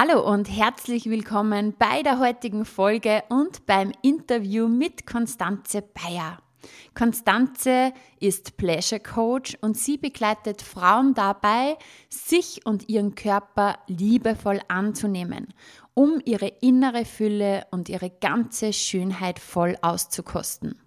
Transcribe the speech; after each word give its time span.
Hallo 0.00 0.20
und 0.32 0.44
herzlich 0.44 1.10
willkommen 1.10 1.74
bei 1.76 2.04
der 2.04 2.20
heutigen 2.20 2.64
Folge 2.64 3.24
und 3.30 3.66
beim 3.66 3.90
Interview 4.00 4.68
mit 4.68 5.08
Konstanze 5.08 5.82
Bayer. 5.82 6.38
Konstanze 6.94 7.92
ist 8.20 8.56
Pleasure 8.56 9.00
Coach 9.00 9.58
und 9.60 9.76
sie 9.76 9.98
begleitet 9.98 10.62
Frauen 10.62 11.14
dabei, 11.14 11.76
sich 12.10 12.64
und 12.64 12.88
ihren 12.88 13.16
Körper 13.16 13.80
liebevoll 13.88 14.60
anzunehmen, 14.68 15.48
um 15.94 16.22
ihre 16.24 16.46
innere 16.46 17.04
Fülle 17.04 17.66
und 17.72 17.88
ihre 17.88 18.10
ganze 18.10 18.72
Schönheit 18.72 19.40
voll 19.40 19.76
auszukosten. 19.82 20.80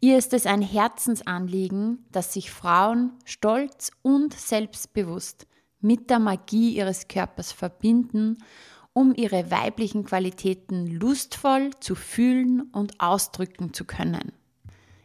Ihr 0.00 0.18
ist 0.18 0.34
es 0.34 0.44
ein 0.44 0.60
Herzensanliegen, 0.60 2.04
dass 2.12 2.34
sich 2.34 2.50
Frauen 2.50 3.12
stolz 3.24 3.92
und 4.02 4.34
selbstbewusst 4.34 5.46
mit 5.80 6.10
der 6.10 6.18
Magie 6.18 6.76
ihres 6.76 7.08
Körpers 7.08 7.52
verbinden, 7.52 8.38
um 8.92 9.14
ihre 9.14 9.50
weiblichen 9.50 10.04
Qualitäten 10.04 10.86
lustvoll 10.86 11.70
zu 11.80 11.94
fühlen 11.94 12.62
und 12.72 13.00
ausdrücken 13.00 13.72
zu 13.72 13.84
können. 13.84 14.32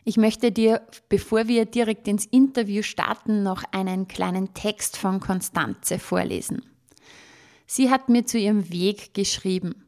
Ich 0.03 0.17
möchte 0.17 0.51
dir, 0.51 0.81
bevor 1.09 1.47
wir 1.47 1.65
direkt 1.65 2.07
ins 2.07 2.25
Interview 2.25 2.83
starten, 2.83 3.41
noch 3.41 3.63
einen 3.71 4.07
kleinen 4.07 4.53
Text 4.53 4.97
von 4.97 5.19
Konstanze 5.19 5.97
vorlesen. 5.97 6.61
Sie 7.65 7.89
hat 7.89 8.09
mir 8.09 8.25
zu 8.25 8.37
ihrem 8.37 8.69
Weg 8.71 9.15
geschrieben. 9.15 9.85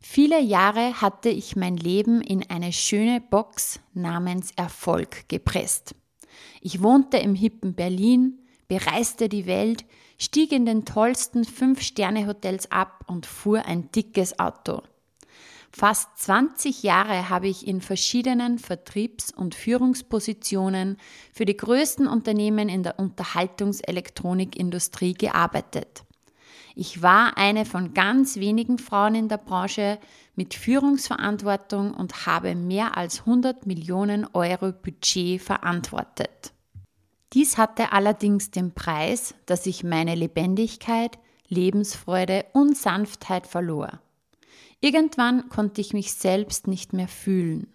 Viele 0.00 0.40
Jahre 0.40 1.00
hatte 1.00 1.28
ich 1.28 1.56
mein 1.56 1.76
Leben 1.76 2.22
in 2.22 2.48
eine 2.48 2.72
schöne 2.72 3.20
Box 3.20 3.80
namens 3.92 4.50
Erfolg 4.56 5.28
gepresst. 5.28 5.94
Ich 6.60 6.82
wohnte 6.82 7.18
im 7.18 7.34
hippen 7.34 7.74
Berlin, 7.74 8.41
bereiste 8.72 9.28
die 9.28 9.44
Welt, 9.44 9.84
stieg 10.16 10.50
in 10.50 10.64
den 10.64 10.86
tollsten 10.86 11.44
Fünf-Sterne-Hotels 11.44 12.72
ab 12.72 13.04
und 13.06 13.26
fuhr 13.26 13.66
ein 13.66 13.92
dickes 13.92 14.38
Auto. 14.38 14.80
Fast 15.70 16.08
20 16.20 16.82
Jahre 16.82 17.28
habe 17.28 17.48
ich 17.48 17.68
in 17.68 17.82
verschiedenen 17.82 18.58
Vertriebs- 18.58 19.30
und 19.30 19.54
Führungspositionen 19.54 20.96
für 21.34 21.44
die 21.44 21.58
größten 21.58 22.06
Unternehmen 22.06 22.70
in 22.70 22.82
der 22.82 22.98
Unterhaltungselektronikindustrie 22.98 25.12
gearbeitet. 25.12 26.04
Ich 26.74 27.02
war 27.02 27.36
eine 27.36 27.66
von 27.66 27.92
ganz 27.92 28.36
wenigen 28.36 28.78
Frauen 28.78 29.14
in 29.14 29.28
der 29.28 29.36
Branche 29.36 29.98
mit 30.34 30.54
Führungsverantwortung 30.54 31.92
und 31.92 32.24
habe 32.24 32.54
mehr 32.54 32.96
als 32.96 33.20
100 33.20 33.66
Millionen 33.66 34.26
Euro 34.32 34.72
Budget 34.72 35.42
verantwortet. 35.42 36.54
Dies 37.32 37.56
hatte 37.56 37.92
allerdings 37.92 38.50
den 38.50 38.72
Preis, 38.74 39.34
dass 39.46 39.64
ich 39.66 39.84
meine 39.84 40.14
Lebendigkeit, 40.14 41.18
Lebensfreude 41.48 42.44
und 42.52 42.76
Sanftheit 42.76 43.46
verlor. 43.46 44.00
Irgendwann 44.80 45.48
konnte 45.48 45.80
ich 45.80 45.94
mich 45.94 46.12
selbst 46.12 46.66
nicht 46.66 46.92
mehr 46.92 47.08
fühlen. 47.08 47.68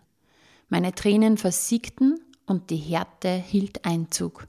Meine 0.70 0.94
Tränen 0.94 1.38
versiegten 1.38 2.20
und 2.46 2.70
die 2.70 2.78
Härte 2.78 3.30
hielt 3.30 3.86
Einzug. 3.86 4.48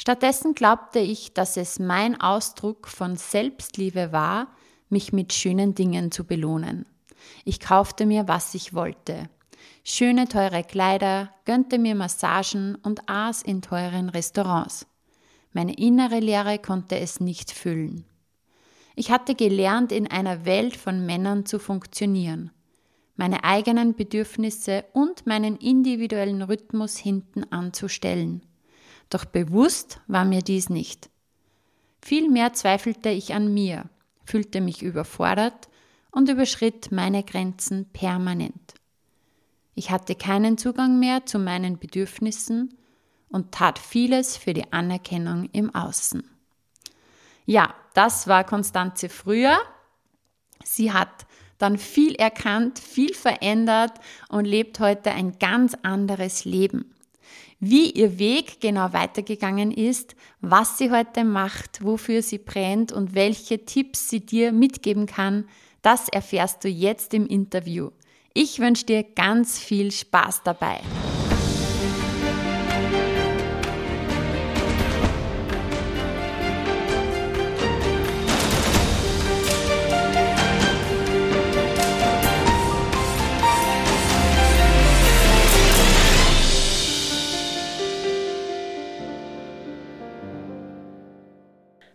Stattdessen 0.00 0.54
glaubte 0.54 0.98
ich, 0.98 1.32
dass 1.32 1.56
es 1.56 1.78
mein 1.78 2.20
Ausdruck 2.20 2.88
von 2.88 3.16
Selbstliebe 3.16 4.12
war, 4.12 4.48
mich 4.90 5.12
mit 5.12 5.32
schönen 5.32 5.74
Dingen 5.74 6.12
zu 6.12 6.24
belohnen. 6.24 6.86
Ich 7.44 7.60
kaufte 7.60 8.06
mir, 8.06 8.28
was 8.28 8.54
ich 8.54 8.74
wollte 8.74 9.28
schöne 9.84 10.28
teure 10.28 10.64
Kleider, 10.64 11.30
gönnte 11.44 11.78
mir 11.78 11.94
Massagen 11.94 12.76
und 12.76 13.08
aß 13.08 13.42
in 13.42 13.62
teuren 13.62 14.08
Restaurants. 14.08 14.86
Meine 15.52 15.74
innere 15.74 16.20
Leere 16.20 16.58
konnte 16.58 16.98
es 16.98 17.20
nicht 17.20 17.50
füllen. 17.50 18.04
Ich 18.94 19.10
hatte 19.10 19.34
gelernt, 19.34 19.92
in 19.92 20.10
einer 20.10 20.44
Welt 20.44 20.76
von 20.76 21.06
Männern 21.06 21.46
zu 21.46 21.58
funktionieren, 21.58 22.50
meine 23.16 23.44
eigenen 23.44 23.94
Bedürfnisse 23.94 24.84
und 24.92 25.26
meinen 25.26 25.56
individuellen 25.56 26.42
Rhythmus 26.42 26.96
hinten 26.96 27.44
anzustellen. 27.44 28.42
Doch 29.10 29.24
bewusst 29.24 30.00
war 30.06 30.24
mir 30.24 30.42
dies 30.42 30.68
nicht. 30.68 31.10
Vielmehr 32.00 32.52
zweifelte 32.52 33.08
ich 33.10 33.34
an 33.34 33.52
mir, 33.52 33.88
fühlte 34.24 34.60
mich 34.60 34.82
überfordert 34.82 35.68
und 36.10 36.28
überschritt 36.28 36.92
meine 36.92 37.22
Grenzen 37.22 37.86
permanent. 37.92 38.74
Ich 39.78 39.92
hatte 39.92 40.16
keinen 40.16 40.58
Zugang 40.58 40.98
mehr 40.98 41.24
zu 41.24 41.38
meinen 41.38 41.78
Bedürfnissen 41.78 42.74
und 43.28 43.52
tat 43.52 43.78
vieles 43.78 44.36
für 44.36 44.52
die 44.52 44.72
Anerkennung 44.72 45.48
im 45.52 45.72
Außen. 45.72 46.28
Ja, 47.46 47.72
das 47.94 48.26
war 48.26 48.42
Konstanze 48.42 49.08
früher. 49.08 49.56
Sie 50.64 50.92
hat 50.92 51.26
dann 51.58 51.78
viel 51.78 52.16
erkannt, 52.16 52.80
viel 52.80 53.14
verändert 53.14 53.92
und 54.28 54.46
lebt 54.46 54.80
heute 54.80 55.12
ein 55.12 55.38
ganz 55.38 55.76
anderes 55.82 56.44
Leben. 56.44 56.92
Wie 57.60 57.92
ihr 57.92 58.18
Weg 58.18 58.60
genau 58.60 58.92
weitergegangen 58.92 59.70
ist, 59.70 60.16
was 60.40 60.76
sie 60.76 60.90
heute 60.90 61.22
macht, 61.22 61.84
wofür 61.84 62.22
sie 62.22 62.38
brennt 62.38 62.90
und 62.90 63.14
welche 63.14 63.64
Tipps 63.64 64.08
sie 64.08 64.26
dir 64.26 64.50
mitgeben 64.50 65.06
kann, 65.06 65.48
das 65.82 66.08
erfährst 66.08 66.64
du 66.64 66.68
jetzt 66.68 67.14
im 67.14 67.28
Interview. 67.28 67.90
Ich 68.40 68.60
wünsche 68.60 68.86
dir 68.86 69.02
ganz 69.02 69.58
viel 69.58 69.90
Spaß 69.90 70.42
dabei. 70.44 70.78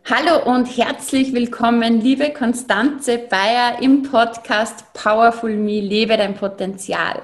Hallo 0.09 0.43
und 0.43 0.65
herzlich 0.65 1.33
willkommen, 1.33 2.01
liebe 2.01 2.33
Konstanze 2.33 3.17
Bayer 3.17 3.81
im 3.81 4.03
Podcast 4.03 4.91
Powerful 4.91 5.55
Me, 5.55 5.79
lebe 5.79 6.17
dein 6.17 6.35
Potenzial. 6.35 7.21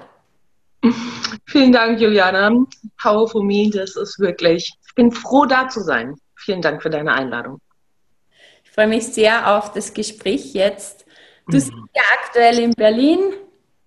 Vielen 1.46 1.74
Dank, 1.74 2.00
Juliana. 2.00 2.50
Powerful 3.02 3.44
Me, 3.44 3.70
das 3.70 3.98
ist 3.98 4.18
wirklich, 4.20 4.72
ich 4.88 4.96
bin 4.96 5.12
froh, 5.12 5.46
da 5.46 5.68
zu 5.68 5.82
sein. 5.82 6.16
Vielen 6.38 6.62
Dank 6.62 6.82
für 6.82 6.90
deine 6.90 7.12
Einladung. 7.12 7.60
Ich 8.64 8.72
freue 8.72 8.88
mich 8.88 9.08
sehr 9.08 9.58
auf 9.58 9.74
das 9.74 9.94
Gespräch 9.94 10.54
jetzt. 10.54 11.06
Du 11.48 11.48
mhm. 11.48 11.52
bist 11.52 11.74
ja 11.94 12.04
aktuell 12.24 12.60
in 12.60 12.72
Berlin, 12.72 13.34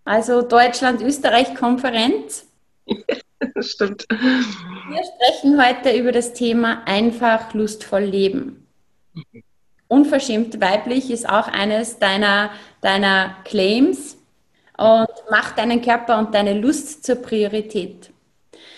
also 0.05 0.43
Deutschland-Österreich-Konferenz. 0.43 2.47
Stimmt. 3.59 4.07
Wir 4.11 5.03
sprechen 5.03 5.67
heute 5.67 5.99
über 5.99 6.13
das 6.13 6.35
Thema 6.35 6.83
einfach 6.85 7.55
lustvoll 7.55 8.03
leben. 8.03 8.62
Unverschämt 9.89 10.61
weiblich 10.61 11.11
ist 11.11 11.29
auch 11.29 11.49
eines 11.49 11.99
deiner, 11.99 12.51
deiner 12.81 13.37
Claims 13.45 14.17
und 14.79 15.09
mach 15.31 15.53
deinen 15.53 15.83
Körper 15.83 16.19
und 16.19 16.35
deine 16.35 16.59
Lust 16.59 17.05
zur 17.05 17.17
Priorität. 17.17 18.11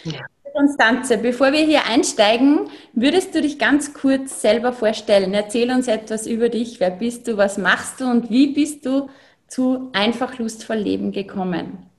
Ja. 0.04 0.20
Konstanze, 0.54 1.18
bevor 1.18 1.52
wir 1.52 1.64
hier 1.64 1.84
einsteigen, 1.86 2.70
würdest 2.92 3.34
du 3.34 3.42
dich 3.42 3.58
ganz 3.58 3.92
kurz 3.92 4.40
selber 4.40 4.72
vorstellen? 4.72 5.34
Erzähl 5.34 5.70
uns 5.72 5.88
etwas 5.88 6.28
über 6.28 6.48
dich. 6.48 6.78
Wer 6.78 6.90
bist 6.90 7.26
du? 7.26 7.36
Was 7.36 7.58
machst 7.58 8.00
du? 8.00 8.04
Und 8.04 8.30
wie 8.30 8.54
bist 8.54 8.86
du 8.86 9.10
zu 9.48 9.90
einfach 9.92 10.38
lustvoll 10.38 10.76
Leben 10.76 11.10
gekommen? 11.10 11.90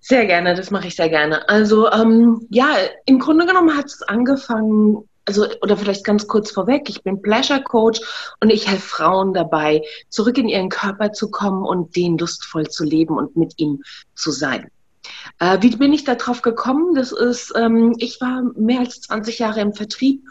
Sehr 0.00 0.24
gerne, 0.24 0.54
das 0.54 0.70
mache 0.70 0.88
ich 0.88 0.96
sehr 0.96 1.10
gerne. 1.10 1.46
Also 1.48 1.90
ähm, 1.92 2.46
ja, 2.48 2.76
im 3.04 3.18
Grunde 3.18 3.44
genommen 3.44 3.76
hat 3.76 3.86
es 3.86 4.02
angefangen 4.02 5.06
also 5.26 5.46
oder 5.60 5.76
vielleicht 5.76 6.04
ganz 6.04 6.26
kurz 6.26 6.50
vorweg, 6.50 6.88
ich 6.88 7.02
bin 7.02 7.20
Pleasure 7.20 7.62
Coach 7.62 8.00
und 8.40 8.50
ich 8.50 8.68
helfe 8.68 8.88
Frauen 8.88 9.34
dabei, 9.34 9.82
zurück 10.08 10.38
in 10.38 10.48
ihren 10.48 10.68
Körper 10.68 11.12
zu 11.12 11.30
kommen 11.30 11.64
und 11.64 11.96
den 11.96 12.16
lustvoll 12.16 12.68
zu 12.68 12.84
leben 12.84 13.16
und 13.18 13.36
mit 13.36 13.54
ihm 13.58 13.82
zu 14.14 14.30
sein. 14.30 14.70
Äh, 15.38 15.58
wie 15.60 15.76
bin 15.76 15.92
ich 15.92 16.04
darauf 16.04 16.42
gekommen? 16.42 16.94
Das 16.94 17.12
ist, 17.12 17.52
ähm, 17.56 17.94
ich 17.98 18.20
war 18.20 18.42
mehr 18.56 18.80
als 18.80 19.00
20 19.02 19.38
Jahre 19.38 19.60
im 19.60 19.74
Vertrieb 19.74 20.22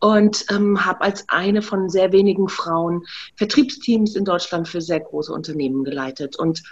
und 0.00 0.44
ähm, 0.50 0.84
habe 0.84 1.02
als 1.02 1.24
eine 1.28 1.62
von 1.62 1.88
sehr 1.88 2.12
wenigen 2.12 2.48
Frauen 2.48 3.04
Vertriebsteams 3.36 4.16
in 4.16 4.24
Deutschland 4.24 4.68
für 4.68 4.80
sehr 4.80 5.00
große 5.00 5.32
Unternehmen 5.32 5.84
geleitet. 5.84 6.36
Und 6.36 6.62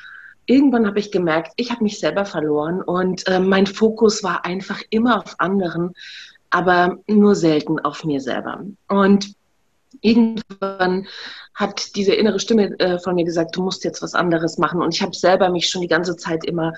irgendwann 0.47 0.87
habe 0.87 0.99
ich 0.99 1.12
gemerkt, 1.12 1.53
ich 1.56 1.71
habe 1.71 1.85
mich 1.85 2.00
selber 2.00 2.25
verloren 2.25 2.82
und 2.82 3.27
äh, 3.29 3.38
mein 3.38 3.67
Fokus 3.67 4.23
war 4.25 4.44
einfach 4.44 4.81
immer 4.91 5.19
auf 5.19 5.37
anderen, 5.38 5.94
aber 6.50 6.99
nur 7.06 7.35
selten 7.35 7.79
auf 7.79 8.05
mir 8.05 8.20
selber. 8.20 8.64
Und 8.88 9.35
irgendwann 10.00 11.06
hat 11.55 11.97
diese 11.97 12.14
innere 12.14 12.41
Stimme 12.41 12.79
äh, 12.79 12.99
von 12.99 13.14
mir 13.14 13.25
gesagt, 13.25 13.56
du 13.56 13.62
musst 13.62 13.85
jetzt 13.85 14.02
was 14.02 14.14
anderes 14.14 14.58
machen. 14.58 14.82
Und 14.82 14.94
ich 14.94 15.02
habe 15.02 15.14
selber 15.14 15.50
mich 15.50 15.69
schon 15.69 15.82
die 15.82 15.88
ganze 15.88 16.17
Zeit 16.17 16.44
immer, 16.44 16.73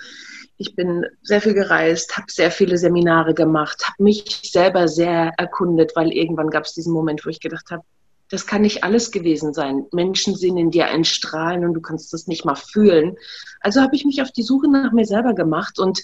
ich 0.59 0.75
bin 0.75 1.05
sehr 1.23 1.41
viel 1.41 1.55
gereist, 1.55 2.17
habe 2.17 2.27
sehr 2.31 2.51
viele 2.51 2.79
Seminare 2.79 3.35
gemacht, 3.35 3.83
habe 3.87 4.03
mich 4.03 4.41
selber 4.45 4.89
sehr 4.89 5.33
erkundet, 5.37 5.93
weil 5.95 6.13
irgendwann 6.13 6.51
gab 6.51 6.65
es 6.65 6.75
diesen 6.75 6.93
Moment, 6.93 7.25
wo 7.25 7.31
ich 7.31 7.41
gedacht 7.41 7.71
habe, 7.71 7.83
das 8.29 8.47
kann 8.47 8.63
nicht 8.63 8.83
alles 8.83 9.11
gewesen 9.11 9.53
sein. 9.53 9.85
Menschen 9.93 10.35
sehen 10.35 10.57
in 10.57 10.71
dir 10.71 10.87
ein 10.87 11.05
Strahlen 11.05 11.67
und 11.67 11.75
du 11.75 11.83
kannst 11.83 12.13
das 12.15 12.27
nicht 12.27 12.47
mal 12.47 12.55
fühlen. 12.55 13.17
Also 13.61 13.83
habe 13.83 13.95
ich 13.95 14.07
mich 14.07 14.23
auf 14.23 14.33
die 14.33 14.43
Suche 14.43 14.71
nach 14.71 14.93
mir 14.93 15.05
selber 15.05 15.35
gemacht 15.35 15.79
und 15.79 16.03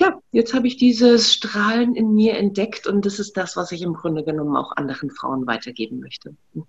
ja, 0.00 0.18
jetzt 0.32 0.54
habe 0.54 0.66
ich 0.66 0.76
dieses 0.76 1.32
Strahlen 1.32 1.94
in 1.94 2.14
mir 2.14 2.36
entdeckt 2.36 2.86
und 2.86 3.04
das 3.04 3.18
ist 3.18 3.36
das, 3.36 3.56
was 3.56 3.70
ich 3.70 3.82
im 3.82 3.92
Grunde 3.92 4.24
genommen 4.24 4.56
auch 4.56 4.76
anderen 4.76 5.10
Frauen 5.10 5.46
weitergeben 5.46 6.00
möchte. 6.00 6.34
Mhm. 6.54 6.64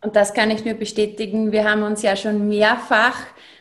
Und 0.00 0.16
das 0.16 0.34
kann 0.34 0.50
ich 0.50 0.64
nur 0.64 0.74
bestätigen. 0.74 1.52
Wir 1.52 1.70
haben 1.70 1.84
uns 1.84 2.02
ja 2.02 2.16
schon 2.16 2.48
mehrfach 2.48 3.16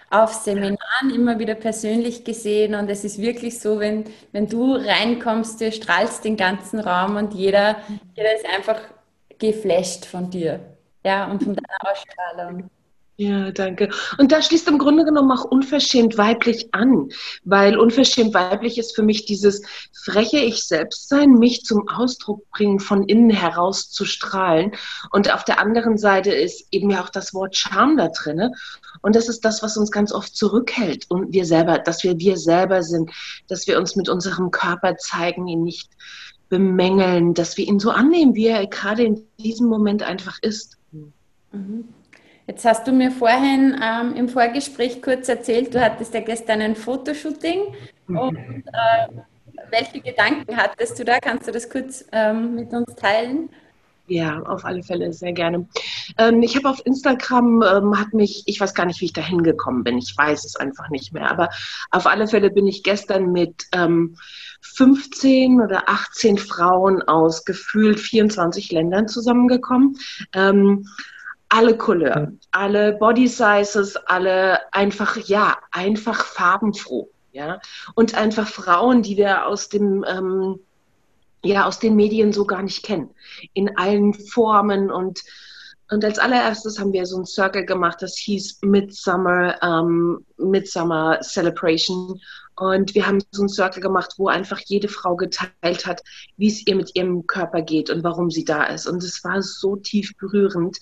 auf 0.09 0.33
Seminaren 0.33 1.11
immer 1.13 1.37
wieder 1.37 1.53
persönlich 1.53 2.23
gesehen 2.23 2.73
und 2.73 2.89
es 2.89 3.05
ist 3.05 3.21
wirklich 3.21 3.59
so, 3.59 3.79
wenn, 3.79 4.05
wenn 4.31 4.47
du 4.47 4.73
reinkommst, 4.73 5.61
du 5.61 5.71
strahlst 5.71 6.25
den 6.25 6.35
ganzen 6.35 6.79
Raum 6.79 7.15
und 7.15 7.33
jeder, 7.33 7.77
jeder 8.15 8.35
ist 8.35 8.45
einfach 8.45 8.81
geflasht 9.37 10.05
von 10.05 10.29
dir. 10.31 10.59
Ja, 11.05 11.31
und 11.31 11.43
von 11.43 11.55
deiner 11.55 11.91
Ausstrahlung. 11.91 12.69
Ja, 13.21 13.51
danke. 13.51 13.91
Und 14.17 14.31
da 14.31 14.41
schließt 14.41 14.67
im 14.67 14.79
Grunde 14.79 15.05
genommen 15.05 15.31
auch 15.31 15.45
unverschämt 15.45 16.17
weiblich 16.17 16.73
an, 16.73 17.09
weil 17.43 17.77
unverschämt 17.77 18.33
weiblich 18.33 18.79
ist 18.79 18.95
für 18.95 19.03
mich 19.03 19.25
dieses 19.25 19.61
freche 19.93 20.39
Ich 20.39 20.63
selbst 20.63 21.07
sein, 21.07 21.33
mich 21.33 21.61
zum 21.61 21.87
Ausdruck 21.87 22.49
bringen, 22.49 22.79
von 22.79 23.03
innen 23.03 23.29
heraus 23.29 23.91
zu 23.91 24.05
strahlen. 24.05 24.71
Und 25.11 25.31
auf 25.31 25.43
der 25.43 25.59
anderen 25.59 25.99
Seite 25.99 26.31
ist 26.31 26.65
eben 26.71 26.89
ja 26.89 27.03
auch 27.03 27.09
das 27.09 27.35
Wort 27.35 27.55
Charme 27.55 27.95
da 27.95 28.07
drinne. 28.07 28.53
Und 29.03 29.15
das 29.15 29.29
ist 29.29 29.45
das, 29.45 29.61
was 29.61 29.77
uns 29.77 29.91
ganz 29.91 30.11
oft 30.11 30.35
zurückhält. 30.35 31.05
Und 31.09 31.31
wir 31.31 31.45
selber, 31.45 31.77
dass 31.77 32.03
wir 32.03 32.17
wir 32.17 32.37
selber 32.37 32.81
sind, 32.81 33.11
dass 33.47 33.67
wir 33.67 33.77
uns 33.77 33.95
mit 33.95 34.09
unserem 34.09 34.49
Körper 34.49 34.97
zeigen, 34.97 35.47
ihn 35.47 35.63
nicht 35.63 35.91
bemängeln, 36.49 37.35
dass 37.35 37.55
wir 37.55 37.67
ihn 37.67 37.77
so 37.77 37.91
annehmen, 37.91 38.33
wie 38.33 38.47
er 38.47 38.65
gerade 38.65 39.03
in 39.03 39.27
diesem 39.37 39.67
Moment 39.67 40.01
einfach 40.01 40.39
ist. 40.41 40.79
Mhm. 41.51 41.93
Jetzt 42.51 42.65
hast 42.65 42.85
du 42.85 42.91
mir 42.91 43.11
vorhin 43.11 43.79
ähm, 43.81 44.13
im 44.17 44.27
Vorgespräch 44.27 45.01
kurz 45.01 45.29
erzählt, 45.29 45.73
du 45.73 45.79
hattest 45.79 46.13
ja 46.13 46.19
gestern 46.19 46.59
ein 46.59 46.75
Fotoshooting. 46.75 47.61
Mhm. 48.07 48.17
Und 48.17 48.37
äh, 48.37 49.07
welche 49.69 50.01
Gedanken 50.01 50.57
hattest 50.57 50.99
du 50.99 51.05
da? 51.05 51.21
Kannst 51.21 51.47
du 51.47 51.53
das 51.53 51.69
kurz 51.69 52.03
ähm, 52.11 52.55
mit 52.55 52.73
uns 52.73 52.93
teilen? 52.95 53.47
Ja, 54.07 54.41
auf 54.41 54.65
alle 54.65 54.83
Fälle, 54.83 55.13
sehr 55.13 55.31
gerne. 55.31 55.65
Ähm, 56.17 56.43
ich 56.43 56.57
habe 56.57 56.69
auf 56.69 56.85
Instagram, 56.85 57.63
ähm, 57.63 57.97
hat 57.97 58.13
mich, 58.13 58.43
ich 58.47 58.59
weiß 58.59 58.73
gar 58.73 58.85
nicht, 58.85 58.99
wie 58.99 59.05
ich 59.05 59.13
da 59.13 59.21
hingekommen 59.21 59.85
bin, 59.85 59.97
ich 59.97 60.13
weiß 60.17 60.43
es 60.43 60.57
einfach 60.57 60.89
nicht 60.89 61.13
mehr, 61.13 61.31
aber 61.31 61.47
auf 61.89 62.05
alle 62.05 62.27
Fälle 62.27 62.49
bin 62.49 62.67
ich 62.67 62.83
gestern 62.83 63.31
mit 63.31 63.63
ähm, 63.71 64.17
15 64.59 65.61
oder 65.61 65.87
18 65.87 66.37
Frauen 66.37 67.01
aus 67.01 67.45
gefühlt 67.45 68.01
24 68.01 68.73
Ländern 68.73 69.07
zusammengekommen. 69.07 69.97
Alle 71.53 71.77
Couleur, 71.77 72.31
alle 72.51 72.93
Body 72.93 73.27
Sizes, 73.27 73.97
alle 73.97 74.59
einfach, 74.73 75.17
ja, 75.17 75.57
einfach 75.71 76.23
farbenfroh. 76.23 77.09
Ja, 77.33 77.59
und 77.95 78.15
einfach 78.15 78.47
Frauen, 78.47 79.03
die 79.03 79.17
wir 79.17 79.47
aus 79.47 79.69
dem, 79.69 80.05
ähm, 80.07 80.59
ja, 81.43 81.65
aus 81.65 81.79
den 81.79 81.95
Medien 81.95 82.31
so 82.31 82.45
gar 82.45 82.61
nicht 82.61 82.83
kennen. 82.83 83.09
In 83.53 83.77
allen 83.77 84.13
Formen 84.13 84.91
und, 84.91 85.21
und 85.89 86.05
als 86.05 86.19
allererstes 86.19 86.79
haben 86.79 86.93
wir 86.93 87.05
so 87.05 87.17
ein 87.17 87.25
Circle 87.25 87.65
gemacht, 87.65 88.01
das 88.01 88.17
hieß 88.17 88.59
Midsummer, 88.61 89.61
ähm, 89.61 90.25
Midsummer 90.37 91.19
Celebration. 91.21 92.19
Und 92.55 92.93
wir 92.95 93.07
haben 93.07 93.23
so 93.31 93.41
einen 93.41 93.49
Circle 93.49 93.81
gemacht, 93.81 94.13
wo 94.17 94.27
einfach 94.27 94.59
jede 94.59 94.87
Frau 94.87 95.15
geteilt 95.15 95.85
hat, 95.85 96.01
wie 96.37 96.47
es 96.47 96.65
ihr 96.67 96.75
mit 96.75 96.95
ihrem 96.95 97.25
Körper 97.25 97.61
geht 97.61 97.89
und 97.89 98.03
warum 98.03 98.29
sie 98.29 98.43
da 98.43 98.65
ist. 98.65 98.87
Und 98.87 99.03
es 99.03 99.23
war 99.23 99.41
so 99.41 99.77
tief 99.77 100.15
berührend 100.17 100.77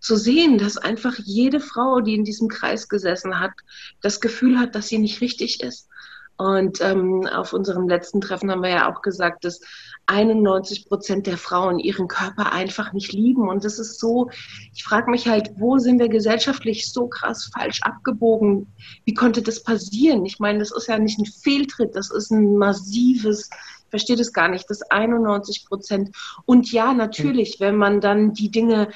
zu 0.00 0.16
sehen, 0.16 0.58
dass 0.58 0.78
einfach 0.78 1.14
jede 1.18 1.60
Frau, 1.60 2.00
die 2.00 2.14
in 2.14 2.24
diesem 2.24 2.48
Kreis 2.48 2.88
gesessen 2.88 3.38
hat, 3.38 3.52
das 4.00 4.20
Gefühl 4.20 4.58
hat, 4.58 4.74
dass 4.74 4.88
sie 4.88 4.98
nicht 4.98 5.20
richtig 5.20 5.62
ist. 5.62 5.88
Und 6.36 6.80
ähm, 6.80 7.26
auf 7.26 7.52
unserem 7.52 7.88
letzten 7.88 8.20
Treffen 8.20 8.50
haben 8.50 8.62
wir 8.62 8.70
ja 8.70 8.92
auch 8.92 9.02
gesagt, 9.02 9.44
dass 9.44 9.60
91 10.06 10.88
Prozent 10.88 11.26
der 11.26 11.38
Frauen 11.38 11.78
ihren 11.78 12.08
Körper 12.08 12.52
einfach 12.52 12.92
nicht 12.92 13.12
lieben. 13.12 13.48
Und 13.48 13.64
das 13.64 13.78
ist 13.78 14.00
so, 14.00 14.30
ich 14.74 14.82
frage 14.82 15.10
mich 15.10 15.28
halt, 15.28 15.50
wo 15.56 15.78
sind 15.78 15.98
wir 15.98 16.08
gesellschaftlich 16.08 16.92
so 16.92 17.06
krass 17.06 17.50
falsch 17.54 17.80
abgebogen? 17.82 18.66
Wie 19.04 19.14
konnte 19.14 19.42
das 19.42 19.62
passieren? 19.62 20.24
Ich 20.24 20.38
meine, 20.38 20.58
das 20.58 20.72
ist 20.72 20.88
ja 20.88 20.98
nicht 20.98 21.18
ein 21.18 21.26
Fehltritt, 21.26 21.94
das 21.94 22.10
ist 22.10 22.30
ein 22.30 22.56
massives, 22.56 23.48
ich 23.84 23.90
verstehe 23.90 24.16
das 24.16 24.32
gar 24.32 24.48
nicht, 24.48 24.68
das 24.70 24.82
91 24.90 25.66
Prozent. 25.66 26.16
Und 26.46 26.72
ja, 26.72 26.94
natürlich, 26.94 27.60
wenn 27.60 27.76
man 27.76 28.00
dann 28.00 28.32
die 28.32 28.50
Dinge, 28.50 28.88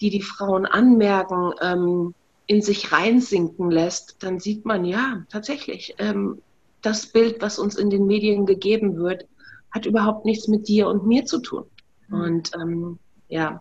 die 0.00 0.10
die 0.10 0.22
Frauen 0.22 0.64
anmerken, 0.64 1.52
ähm, 1.60 2.14
in 2.46 2.62
sich 2.62 2.92
reinsinken 2.92 3.70
lässt, 3.70 4.16
dann 4.20 4.38
sieht 4.38 4.64
man 4.64 4.84
ja 4.84 5.24
tatsächlich, 5.30 5.94
ähm, 5.98 6.42
das 6.84 7.06
Bild, 7.06 7.40
was 7.40 7.58
uns 7.58 7.76
in 7.76 7.90
den 7.90 8.06
Medien 8.06 8.46
gegeben 8.46 8.96
wird, 8.96 9.26
hat 9.70 9.86
überhaupt 9.86 10.24
nichts 10.24 10.48
mit 10.48 10.68
dir 10.68 10.88
und 10.88 11.06
mir 11.06 11.24
zu 11.24 11.40
tun. 11.40 11.64
Mhm. 12.08 12.20
Und 12.20 12.50
ähm, 12.54 12.98
ja, 13.28 13.60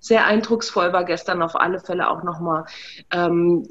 sehr 0.00 0.26
eindrucksvoll 0.26 0.92
war 0.92 1.04
gestern 1.04 1.42
auf 1.42 1.56
alle 1.56 1.80
Fälle 1.80 2.08
auch 2.08 2.22
nochmal 2.22 2.64
ähm, 3.10 3.68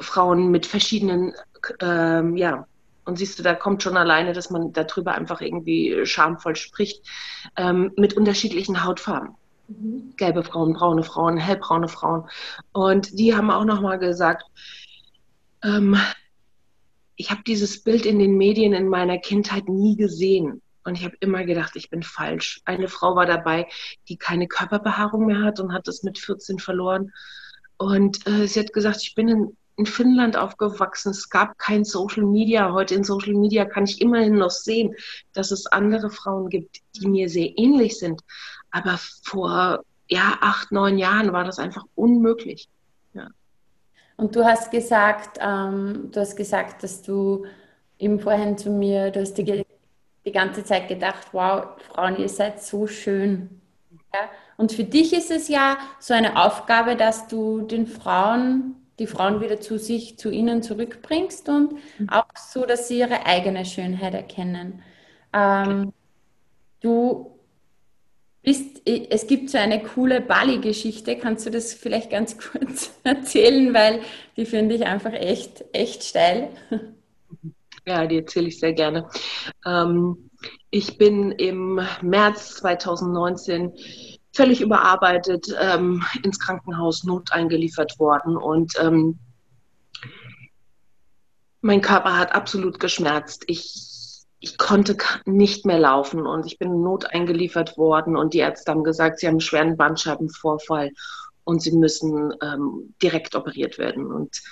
Frauen 0.00 0.50
mit 0.50 0.66
verschiedenen, 0.66 1.32
ähm, 1.80 2.36
ja, 2.36 2.66
und 3.04 3.18
siehst 3.18 3.38
du, 3.38 3.42
da 3.42 3.54
kommt 3.54 3.82
schon 3.82 3.96
alleine, 3.96 4.32
dass 4.32 4.50
man 4.50 4.72
darüber 4.72 5.14
einfach 5.14 5.40
irgendwie 5.40 6.06
schamvoll 6.06 6.54
spricht, 6.54 7.04
ähm, 7.56 7.92
mit 7.96 8.14
unterschiedlichen 8.14 8.84
Hautfarben. 8.84 9.34
Mhm. 9.68 10.14
Gelbe 10.16 10.44
Frauen, 10.44 10.74
braune 10.74 11.02
Frauen, 11.02 11.36
hellbraune 11.36 11.88
Frauen. 11.88 12.28
Und 12.72 13.18
die 13.18 13.34
haben 13.34 13.50
auch 13.50 13.64
nochmal 13.64 13.98
gesagt, 13.98 14.44
ähm, 15.64 15.96
ich 17.16 17.30
habe 17.30 17.42
dieses 17.46 17.82
Bild 17.82 18.06
in 18.06 18.18
den 18.18 18.36
Medien 18.36 18.72
in 18.72 18.88
meiner 18.88 19.18
Kindheit 19.18 19.68
nie 19.68 19.96
gesehen. 19.96 20.62
Und 20.84 20.98
ich 20.98 21.04
habe 21.04 21.16
immer 21.20 21.44
gedacht, 21.44 21.76
ich 21.76 21.90
bin 21.90 22.02
falsch. 22.02 22.60
Eine 22.64 22.88
Frau 22.88 23.14
war 23.14 23.26
dabei, 23.26 23.68
die 24.08 24.16
keine 24.16 24.48
Körperbehaarung 24.48 25.26
mehr 25.26 25.42
hat 25.42 25.60
und 25.60 25.72
hat 25.72 25.86
das 25.86 26.02
mit 26.02 26.18
14 26.18 26.58
verloren. 26.58 27.12
Und 27.76 28.26
äh, 28.26 28.46
sie 28.46 28.60
hat 28.60 28.72
gesagt, 28.72 29.02
ich 29.02 29.14
bin 29.14 29.28
in, 29.28 29.56
in 29.76 29.86
Finnland 29.86 30.36
aufgewachsen. 30.36 31.10
Es 31.10 31.28
gab 31.28 31.58
kein 31.58 31.84
Social 31.84 32.24
Media. 32.24 32.72
Heute 32.72 32.94
in 32.94 33.04
Social 33.04 33.34
Media 33.34 33.64
kann 33.64 33.84
ich 33.84 34.00
immerhin 34.00 34.34
noch 34.34 34.50
sehen, 34.50 34.94
dass 35.32 35.52
es 35.52 35.66
andere 35.66 36.10
Frauen 36.10 36.48
gibt, 36.48 36.80
die 36.96 37.06
mir 37.06 37.28
sehr 37.28 37.56
ähnlich 37.56 37.98
sind. 37.98 38.22
Aber 38.70 38.98
vor 39.22 39.84
ja, 40.08 40.38
acht, 40.40 40.72
neun 40.72 40.98
Jahren 40.98 41.32
war 41.32 41.44
das 41.44 41.58
einfach 41.58 41.84
unmöglich. 41.94 42.68
Und 44.16 44.36
du 44.36 44.44
hast 44.44 44.70
gesagt, 44.70 45.38
ähm, 45.40 46.10
du 46.12 46.20
hast 46.20 46.36
gesagt, 46.36 46.82
dass 46.82 47.02
du 47.02 47.44
im 47.98 48.20
Vorhin 48.20 48.58
zu 48.58 48.70
mir, 48.70 49.10
du 49.10 49.20
hast 49.20 49.34
die, 49.34 49.64
die 50.24 50.32
ganze 50.32 50.64
Zeit 50.64 50.88
gedacht, 50.88 51.28
wow, 51.32 51.66
Frauen, 51.88 52.18
ihr 52.18 52.28
seid 52.28 52.62
so 52.62 52.86
schön. 52.86 53.60
Ja? 54.12 54.20
Und 54.56 54.72
für 54.72 54.84
dich 54.84 55.12
ist 55.12 55.30
es 55.30 55.48
ja 55.48 55.78
so 55.98 56.14
eine 56.14 56.42
Aufgabe, 56.42 56.96
dass 56.96 57.28
du 57.28 57.62
den 57.62 57.86
Frauen, 57.86 58.76
die 58.98 59.06
Frauen 59.06 59.40
wieder 59.40 59.60
zu 59.60 59.78
sich, 59.78 60.18
zu 60.18 60.30
ihnen 60.30 60.62
zurückbringst 60.62 61.48
und 61.48 61.72
mhm. 61.98 62.08
auch 62.08 62.26
so, 62.36 62.66
dass 62.66 62.88
sie 62.88 62.98
ihre 62.98 63.26
eigene 63.26 63.64
Schönheit 63.64 64.14
erkennen. 64.14 64.82
Ähm, 65.32 65.92
du 66.80 67.31
bist, 68.42 68.82
es 68.86 69.26
gibt 69.26 69.50
so 69.50 69.58
eine 69.58 69.82
coole 69.82 70.20
Bali-Geschichte. 70.20 71.16
Kannst 71.16 71.46
du 71.46 71.50
das 71.50 71.74
vielleicht 71.74 72.10
ganz 72.10 72.36
kurz 72.52 72.92
erzählen, 73.04 73.72
weil 73.72 74.00
die 74.36 74.46
finde 74.46 74.74
ich 74.74 74.84
einfach 74.84 75.12
echt, 75.12 75.64
echt 75.72 76.02
steil. 76.04 76.50
Ja, 77.86 78.06
die 78.06 78.18
erzähle 78.18 78.48
ich 78.48 78.60
sehr 78.60 78.72
gerne. 78.72 79.08
Ähm, 79.66 80.30
ich 80.70 80.98
bin 80.98 81.32
im 81.32 81.80
März 82.00 82.54
2019 82.56 83.72
völlig 84.32 84.60
überarbeitet 84.60 85.48
ähm, 85.60 86.04
ins 86.22 86.38
Krankenhaus 86.38 87.04
not 87.04 87.32
eingeliefert 87.32 87.98
worden 87.98 88.36
und 88.36 88.72
ähm, 88.80 89.18
Mein 91.60 91.80
Körper 91.80 92.18
hat 92.18 92.34
absolut 92.34 92.80
geschmerzt. 92.80 93.44
Ich 93.46 93.91
ich 94.42 94.58
konnte 94.58 94.96
nicht 95.24 95.64
mehr 95.64 95.78
laufen 95.78 96.26
und 96.26 96.46
ich 96.46 96.58
bin 96.58 96.82
not 96.82 97.06
eingeliefert 97.06 97.78
worden 97.78 98.16
und 98.16 98.34
die 98.34 98.40
Ärzte 98.40 98.72
haben 98.72 98.82
gesagt, 98.82 99.20
sie 99.20 99.28
haben 99.28 99.34
einen 99.34 99.40
schweren 99.40 99.76
Bandscheibenvorfall 99.76 100.90
und 101.44 101.62
sie 101.62 101.70
müssen 101.70 102.34
ähm, 102.42 102.94
direkt 103.00 103.36
operiert 103.36 103.78
werden. 103.78 104.06
Und 104.06 104.42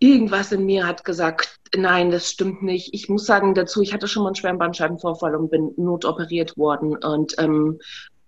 irgendwas 0.00 0.52
in 0.52 0.66
mir 0.66 0.86
hat 0.86 1.02
gesagt, 1.02 1.58
nein, 1.74 2.10
das 2.10 2.30
stimmt 2.30 2.62
nicht. 2.62 2.92
Ich 2.92 3.08
muss 3.08 3.24
sagen 3.24 3.54
dazu, 3.54 3.80
ich 3.80 3.94
hatte 3.94 4.06
schon 4.06 4.22
mal 4.22 4.28
einen 4.28 4.36
schweren 4.36 4.58
Bandscheibenvorfall 4.58 5.34
und 5.34 5.50
bin 5.50 5.72
notoperiert 5.78 6.58
worden. 6.58 6.96
Und 7.02 7.34
ähm, 7.38 7.78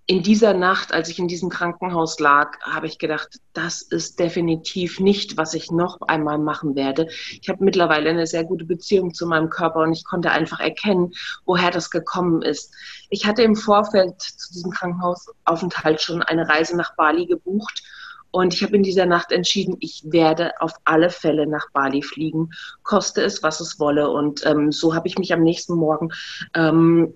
in 0.09 0.23
dieser 0.23 0.55
Nacht, 0.55 0.93
als 0.93 1.09
ich 1.09 1.19
in 1.19 1.27
diesem 1.27 1.49
Krankenhaus 1.49 2.21
lag, 2.21 2.61
habe 2.61 2.87
ich 2.87 2.99
gedacht, 2.99 3.41
das 3.55 3.83
ist 3.83 4.21
definitiv 4.21 5.01
nicht, 5.01 5.37
was 5.37 5.53
ich 5.53 5.73
noch 5.73 6.01
einmal 6.03 6.39
machen 6.39 6.77
werde. 6.77 7.09
Ich 7.41 7.49
habe 7.49 7.65
mittlerweile 7.65 8.11
eine 8.11 8.27
sehr 8.29 8.45
gute 8.45 8.65
Beziehung 8.65 9.15
zu 9.15 9.27
meinem 9.27 9.51
Körper 9.51 9.81
und 9.81 9.93
ich 9.93 10.05
konnte 10.05 10.31
einfach 10.31 10.61
erkennen, 10.61 11.13
woher 11.45 11.73
das 11.73 11.91
gekommen 11.91 12.43
ist. 12.43 12.73
Ich 13.11 13.27
hatte 13.27 13.43
im 13.43 13.57
Vorfeld 13.57 14.21
zu 14.21 14.53
diesem 14.53 14.71
Krankenhausaufenthalt 14.71 16.01
schon 16.01 16.23
eine 16.23 16.49
Reise 16.49 16.77
nach 16.77 16.95
Bali 16.95 17.27
gebucht 17.27 17.83
und 18.31 18.53
ich 18.53 18.63
habe 18.63 18.77
in 18.77 18.83
dieser 18.83 19.07
Nacht 19.07 19.33
entschieden, 19.33 19.77
ich 19.81 20.03
werde 20.05 20.53
auf 20.61 20.73
alle 20.85 21.11
Fälle 21.11 21.47
nach 21.47 21.71
Bali 21.73 22.03
fliegen, 22.03 22.51
koste 22.83 23.23
es, 23.23 23.43
was 23.43 23.61
es 23.61 23.81
wolle. 23.81 24.11
Und 24.11 24.45
ähm, 24.45 24.73
so 24.73 24.95
habe 24.95 25.09
ich 25.09 25.19
mich 25.19 25.33
am 25.33 25.43
nächsten 25.43 25.75
Morgen 25.75 26.13
ähm, 26.53 27.15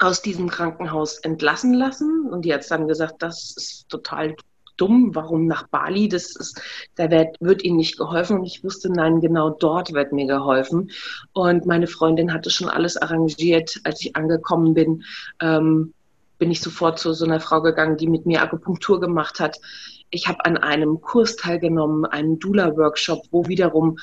aus 0.00 0.22
diesem 0.22 0.48
Krankenhaus 0.48 1.18
entlassen 1.18 1.74
lassen. 1.74 2.28
Und 2.30 2.44
die 2.44 2.52
hat 2.52 2.68
dann 2.70 2.88
gesagt, 2.88 3.22
das 3.22 3.54
ist 3.56 3.88
total 3.88 4.34
dumm, 4.76 5.14
warum 5.14 5.46
nach 5.46 5.68
Bali? 5.68 6.08
Das 6.08 6.34
ist, 6.34 6.60
da 6.96 7.10
wird, 7.10 7.36
wird 7.40 7.62
ihnen 7.62 7.76
nicht 7.76 7.98
geholfen. 7.98 8.38
Und 8.38 8.46
ich 8.46 8.64
wusste, 8.64 8.90
nein, 8.90 9.20
genau 9.20 9.50
dort 9.50 9.92
wird 9.92 10.12
mir 10.12 10.26
geholfen. 10.26 10.90
Und 11.32 11.66
meine 11.66 11.86
Freundin 11.86 12.32
hatte 12.32 12.50
schon 12.50 12.70
alles 12.70 12.96
arrangiert, 12.96 13.78
als 13.84 14.00
ich 14.00 14.16
angekommen 14.16 14.72
bin. 14.74 15.04
Ähm, 15.40 15.92
bin 16.38 16.50
ich 16.50 16.62
sofort 16.62 16.98
zu 16.98 17.12
so 17.12 17.26
einer 17.26 17.40
Frau 17.40 17.60
gegangen, 17.60 17.98
die 17.98 18.08
mit 18.08 18.24
mir 18.24 18.40
Akupunktur 18.42 18.98
gemacht 18.98 19.38
hat. 19.38 19.60
Ich 20.08 20.26
habe 20.26 20.42
an 20.46 20.56
einem 20.56 21.02
Kurs 21.02 21.36
teilgenommen, 21.36 22.06
einem 22.06 22.38
Dula-Workshop, 22.38 23.26
wo 23.30 23.46
wiederum 23.46 23.98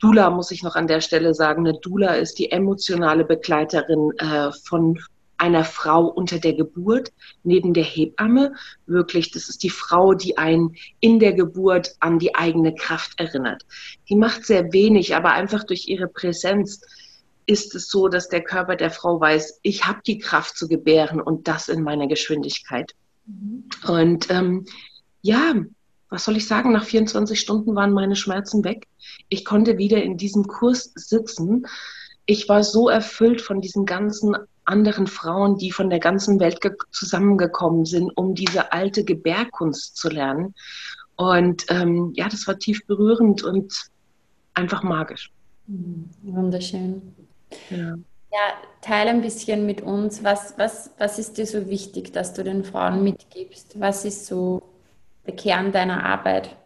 Dula, 0.00 0.30
muss 0.30 0.50
ich 0.50 0.62
noch 0.62 0.74
an 0.74 0.86
der 0.86 1.02
Stelle 1.02 1.34
sagen, 1.34 1.66
eine 1.66 1.78
Dula 1.78 2.14
ist 2.14 2.38
die 2.38 2.50
emotionale 2.50 3.24
Begleiterin 3.24 4.10
äh, 4.18 4.50
von 4.66 4.98
einer 5.38 5.64
Frau 5.64 6.06
unter 6.06 6.38
der 6.38 6.54
Geburt 6.54 7.12
neben 7.42 7.74
der 7.74 7.84
Hebamme. 7.84 8.54
Wirklich, 8.86 9.30
das 9.30 9.48
ist 9.48 9.62
die 9.62 9.70
Frau, 9.70 10.14
die 10.14 10.38
einen 10.38 10.76
in 11.00 11.18
der 11.18 11.32
Geburt 11.32 11.94
an 12.00 12.18
die 12.18 12.34
eigene 12.34 12.74
Kraft 12.74 13.18
erinnert. 13.18 13.64
Die 14.08 14.16
macht 14.16 14.44
sehr 14.44 14.72
wenig, 14.72 15.14
aber 15.14 15.32
einfach 15.32 15.64
durch 15.64 15.88
ihre 15.88 16.08
Präsenz 16.08 16.80
ist 17.46 17.74
es 17.74 17.88
so, 17.88 18.08
dass 18.08 18.28
der 18.28 18.42
Körper 18.42 18.76
der 18.76 18.90
Frau 18.90 19.20
weiß, 19.20 19.60
ich 19.62 19.84
habe 19.84 20.00
die 20.06 20.18
Kraft 20.18 20.56
zu 20.56 20.68
gebären 20.68 21.20
und 21.20 21.46
das 21.48 21.68
in 21.68 21.82
meiner 21.82 22.06
Geschwindigkeit. 22.06 22.92
Mhm. 23.26 23.64
Und 23.86 24.30
ähm, 24.30 24.64
ja, 25.20 25.54
was 26.08 26.24
soll 26.24 26.36
ich 26.36 26.46
sagen, 26.46 26.72
nach 26.72 26.84
24 26.84 27.38
Stunden 27.38 27.74
waren 27.74 27.92
meine 27.92 28.16
Schmerzen 28.16 28.64
weg. 28.64 28.86
Ich 29.28 29.44
konnte 29.44 29.78
wieder 29.78 30.02
in 30.02 30.16
diesem 30.16 30.46
Kurs 30.46 30.92
sitzen. 30.94 31.66
Ich 32.26 32.48
war 32.48 32.62
so 32.62 32.88
erfüllt 32.88 33.42
von 33.42 33.60
diesen 33.60 33.84
ganzen 33.84 34.36
anderen 34.64 35.06
Frauen, 35.06 35.58
die 35.58 35.70
von 35.70 35.90
der 35.90 36.00
ganzen 36.00 36.40
Welt 36.40 36.60
zusammengekommen 36.90 37.84
sind, 37.84 38.10
um 38.16 38.34
diese 38.34 38.72
alte 38.72 39.04
Gebärkunst 39.04 39.96
zu 39.96 40.08
lernen. 40.08 40.54
Und 41.16 41.64
ähm, 41.68 42.12
ja, 42.14 42.28
das 42.28 42.46
war 42.46 42.58
tief 42.58 42.86
berührend 42.86 43.42
und 43.42 43.90
einfach 44.54 44.82
magisch. 44.82 45.30
Mhm. 45.66 46.10
Wunderschön. 46.22 47.14
Ja. 47.70 47.94
ja, 47.96 48.54
teile 48.80 49.10
ein 49.10 49.22
bisschen 49.22 49.66
mit 49.66 49.80
uns, 49.80 50.24
was, 50.24 50.58
was, 50.58 50.90
was 50.98 51.18
ist 51.18 51.38
dir 51.38 51.46
so 51.46 51.68
wichtig, 51.68 52.12
dass 52.12 52.34
du 52.34 52.42
den 52.42 52.64
Frauen 52.64 53.04
mitgibst? 53.04 53.78
Was 53.78 54.04
ist 54.04 54.26
so 54.26 54.62
der 55.26 55.36
Kern 55.36 55.72
deiner 55.72 56.04
Arbeit? 56.04 56.56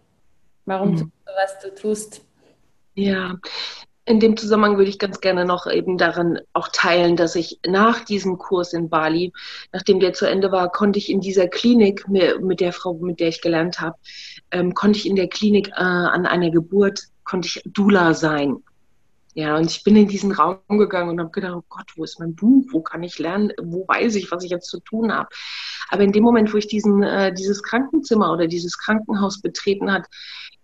Warum 0.64 0.92
mhm. 0.92 0.96
tust 0.96 1.12
du, 1.26 1.32
was 1.34 1.58
du 1.60 1.74
tust? 1.74 2.20
Ja, 2.94 3.36
in 4.08 4.20
dem 4.20 4.36
Zusammenhang 4.36 4.78
würde 4.78 4.90
ich 4.90 4.98
ganz 4.98 5.20
gerne 5.20 5.44
noch 5.44 5.70
eben 5.70 5.98
daran 5.98 6.40
auch 6.54 6.68
teilen, 6.72 7.16
dass 7.16 7.34
ich 7.36 7.60
nach 7.66 8.04
diesem 8.04 8.38
Kurs 8.38 8.72
in 8.72 8.88
Bali, 8.88 9.32
nachdem 9.72 10.00
der 10.00 10.14
zu 10.14 10.26
Ende 10.26 10.50
war, 10.50 10.70
konnte 10.70 10.98
ich 10.98 11.10
in 11.10 11.20
dieser 11.20 11.46
Klinik 11.46 12.08
mit 12.08 12.60
der 12.60 12.72
Frau, 12.72 12.94
mit 12.94 13.20
der 13.20 13.28
ich 13.28 13.42
gelernt 13.42 13.80
habe, 13.80 13.96
ähm, 14.50 14.72
konnte 14.72 14.98
ich 14.98 15.06
in 15.06 15.16
der 15.16 15.28
Klinik 15.28 15.68
äh, 15.68 15.82
an 15.82 16.24
einer 16.24 16.50
Geburt, 16.50 17.02
konnte 17.24 17.48
ich 17.48 17.62
Dula 17.66 18.14
sein. 18.14 18.56
Ja, 19.34 19.56
und 19.56 19.70
ich 19.70 19.84
bin 19.84 19.94
in 19.94 20.08
diesen 20.08 20.32
Raum 20.32 20.58
gegangen 20.68 21.10
und 21.10 21.20
habe 21.20 21.30
gedacht, 21.30 21.54
oh 21.54 21.64
Gott, 21.68 21.92
wo 21.94 22.02
ist 22.02 22.18
mein 22.18 22.34
Buch? 22.34 22.64
Wo 22.72 22.80
kann 22.80 23.02
ich 23.02 23.18
lernen? 23.18 23.52
Wo 23.62 23.86
weiß 23.86 24.16
ich, 24.16 24.32
was 24.32 24.42
ich 24.42 24.50
jetzt 24.50 24.68
zu 24.68 24.80
tun 24.80 25.12
habe? 25.12 25.28
Aber 25.90 26.02
in 26.02 26.12
dem 26.12 26.24
Moment, 26.24 26.52
wo 26.52 26.56
ich 26.56 26.66
diesen, 26.66 27.02
äh, 27.02 27.32
dieses 27.32 27.62
Krankenzimmer 27.62 28.32
oder 28.32 28.46
dieses 28.46 28.78
Krankenhaus 28.78 29.40
betreten 29.40 29.92
hat, 29.92 30.06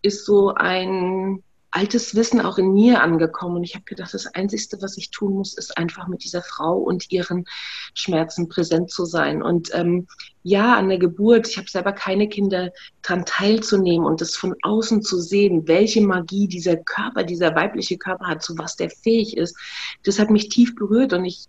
ist 0.02 0.24
so 0.24 0.54
ein 0.54 1.44
altes 1.74 2.14
Wissen 2.14 2.40
auch 2.40 2.56
in 2.56 2.72
mir 2.72 3.02
angekommen. 3.02 3.56
Und 3.56 3.64
ich 3.64 3.74
habe 3.74 3.84
gedacht, 3.84 4.14
das 4.14 4.26
Einzige, 4.26 4.80
was 4.80 4.96
ich 4.96 5.10
tun 5.10 5.34
muss, 5.34 5.54
ist 5.54 5.76
einfach 5.76 6.06
mit 6.06 6.22
dieser 6.22 6.42
Frau 6.42 6.78
und 6.78 7.10
ihren 7.10 7.46
Schmerzen 7.94 8.48
präsent 8.48 8.90
zu 8.90 9.04
sein. 9.04 9.42
Und 9.42 9.70
ähm, 9.74 10.06
ja, 10.44 10.76
an 10.76 10.88
der 10.88 10.98
Geburt, 10.98 11.48
ich 11.48 11.58
habe 11.58 11.68
selber 11.68 11.92
keine 11.92 12.28
Kinder, 12.28 12.70
daran 13.02 13.24
teilzunehmen 13.24 14.06
und 14.06 14.20
das 14.20 14.36
von 14.36 14.54
außen 14.62 15.02
zu 15.02 15.20
sehen, 15.20 15.66
welche 15.66 16.00
Magie 16.00 16.46
dieser 16.46 16.76
Körper, 16.76 17.24
dieser 17.24 17.56
weibliche 17.56 17.98
Körper 17.98 18.28
hat, 18.28 18.42
zu 18.42 18.56
was 18.56 18.76
der 18.76 18.90
fähig 18.90 19.36
ist, 19.36 19.56
das 20.04 20.20
hat 20.20 20.30
mich 20.30 20.48
tief 20.48 20.76
berührt. 20.76 21.12
Und 21.12 21.24
ich 21.24 21.46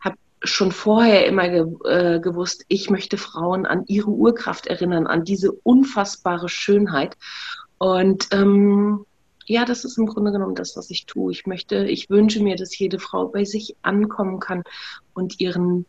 habe 0.00 0.16
schon 0.42 0.70
vorher 0.70 1.26
immer 1.26 1.48
ge 1.48 1.64
äh, 1.84 2.20
gewusst, 2.20 2.66
ich 2.68 2.90
möchte 2.90 3.16
Frauen 3.16 3.64
an 3.64 3.84
ihre 3.86 4.10
Urkraft 4.10 4.66
erinnern, 4.66 5.06
an 5.06 5.24
diese 5.24 5.50
unfassbare 5.50 6.50
Schönheit. 6.50 7.16
Und 7.78 8.28
ähm, 8.32 9.06
ja, 9.46 9.64
das 9.64 9.84
ist 9.84 9.98
im 9.98 10.06
Grunde 10.06 10.32
genommen 10.32 10.54
das, 10.54 10.76
was 10.76 10.90
ich 10.90 11.06
tue. 11.06 11.32
Ich 11.32 11.46
möchte, 11.46 11.84
ich 11.84 12.10
wünsche 12.10 12.42
mir, 12.42 12.56
dass 12.56 12.78
jede 12.78 12.98
Frau 12.98 13.28
bei 13.28 13.44
sich 13.44 13.76
ankommen 13.82 14.40
kann 14.40 14.62
und 15.14 15.40
ihren, 15.40 15.86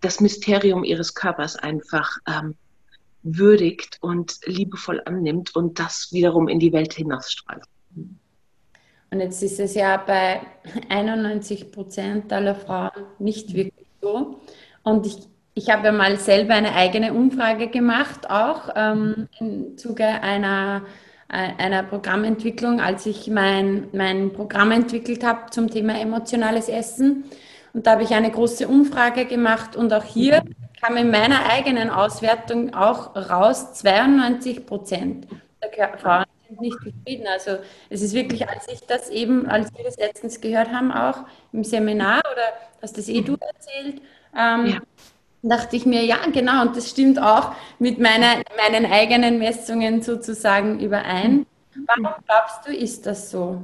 das 0.00 0.20
Mysterium 0.20 0.84
ihres 0.84 1.14
Körpers 1.14 1.56
einfach 1.56 2.18
ähm, 2.26 2.54
würdigt 3.22 3.98
und 4.00 4.38
liebevoll 4.44 5.00
annimmt 5.04 5.54
und 5.54 5.78
das 5.78 6.08
wiederum 6.12 6.48
in 6.48 6.58
die 6.58 6.72
Welt 6.72 6.94
hinausstrahlt. 6.94 7.64
Und 9.12 9.20
jetzt 9.20 9.42
ist 9.42 9.60
es 9.60 9.74
ja 9.74 9.98
bei 9.98 10.40
91 10.88 11.70
Prozent 11.70 12.32
aller 12.32 12.54
Frauen 12.54 12.90
nicht 13.18 13.54
wirklich 13.54 13.86
so. 14.00 14.40
Und 14.82 15.06
ich, 15.06 15.18
ich 15.54 15.70
habe 15.70 15.86
ja 15.86 15.92
mal 15.92 16.18
selber 16.18 16.54
eine 16.54 16.74
eigene 16.74 17.12
Umfrage 17.12 17.68
gemacht, 17.68 18.30
auch 18.30 18.70
ähm, 18.74 19.28
im 19.38 19.76
Zuge 19.76 20.06
einer 20.06 20.82
einer 21.36 21.82
Programmentwicklung, 21.82 22.80
als 22.80 23.06
ich 23.06 23.28
mein, 23.28 23.88
mein 23.92 24.32
Programm 24.32 24.70
entwickelt 24.70 25.24
habe 25.24 25.50
zum 25.50 25.70
Thema 25.70 25.98
emotionales 25.98 26.68
Essen. 26.68 27.24
Und 27.72 27.86
da 27.86 27.92
habe 27.92 28.02
ich 28.02 28.10
eine 28.10 28.30
große 28.30 28.68
Umfrage 28.68 29.24
gemacht 29.24 29.76
und 29.76 29.92
auch 29.92 30.04
hier 30.04 30.42
kam 30.80 30.96
in 30.96 31.10
meiner 31.10 31.46
eigenen 31.50 31.90
Auswertung 31.90 32.74
auch 32.74 33.16
raus, 33.16 33.72
92 33.74 34.66
Prozent 34.66 35.26
der 35.76 35.96
Frauen 35.96 36.24
sind 36.48 36.60
nicht 36.60 36.76
zufrieden. 36.82 37.26
Also 37.28 37.58
es 37.88 38.02
ist 38.02 38.14
wirklich, 38.14 38.48
als 38.48 38.68
ich 38.68 38.80
das 38.80 39.08
eben, 39.08 39.46
als 39.46 39.72
wir 39.76 39.84
das 39.84 39.96
letztens 39.96 40.40
gehört 40.40 40.70
haben, 40.70 40.92
auch 40.92 41.24
im 41.52 41.64
Seminar 41.64 42.20
oder 42.30 42.42
hast 42.82 42.98
das 42.98 43.08
eh 43.08 43.22
du 43.22 43.36
erzählt, 43.40 44.02
ähm, 44.36 44.66
ja 44.66 44.80
dachte 45.42 45.76
ich 45.76 45.86
mir, 45.86 46.04
ja, 46.04 46.18
genau, 46.32 46.62
und 46.62 46.76
das 46.76 46.88
stimmt 46.88 47.20
auch 47.20 47.52
mit 47.78 47.98
meiner, 47.98 48.42
meinen 48.56 48.90
eigenen 48.90 49.38
Messungen 49.38 50.02
sozusagen 50.02 50.80
überein. 50.80 51.46
Warum 51.86 52.14
glaubst 52.26 52.66
du, 52.66 52.72
ist 52.72 53.06
das 53.06 53.30
so? 53.30 53.60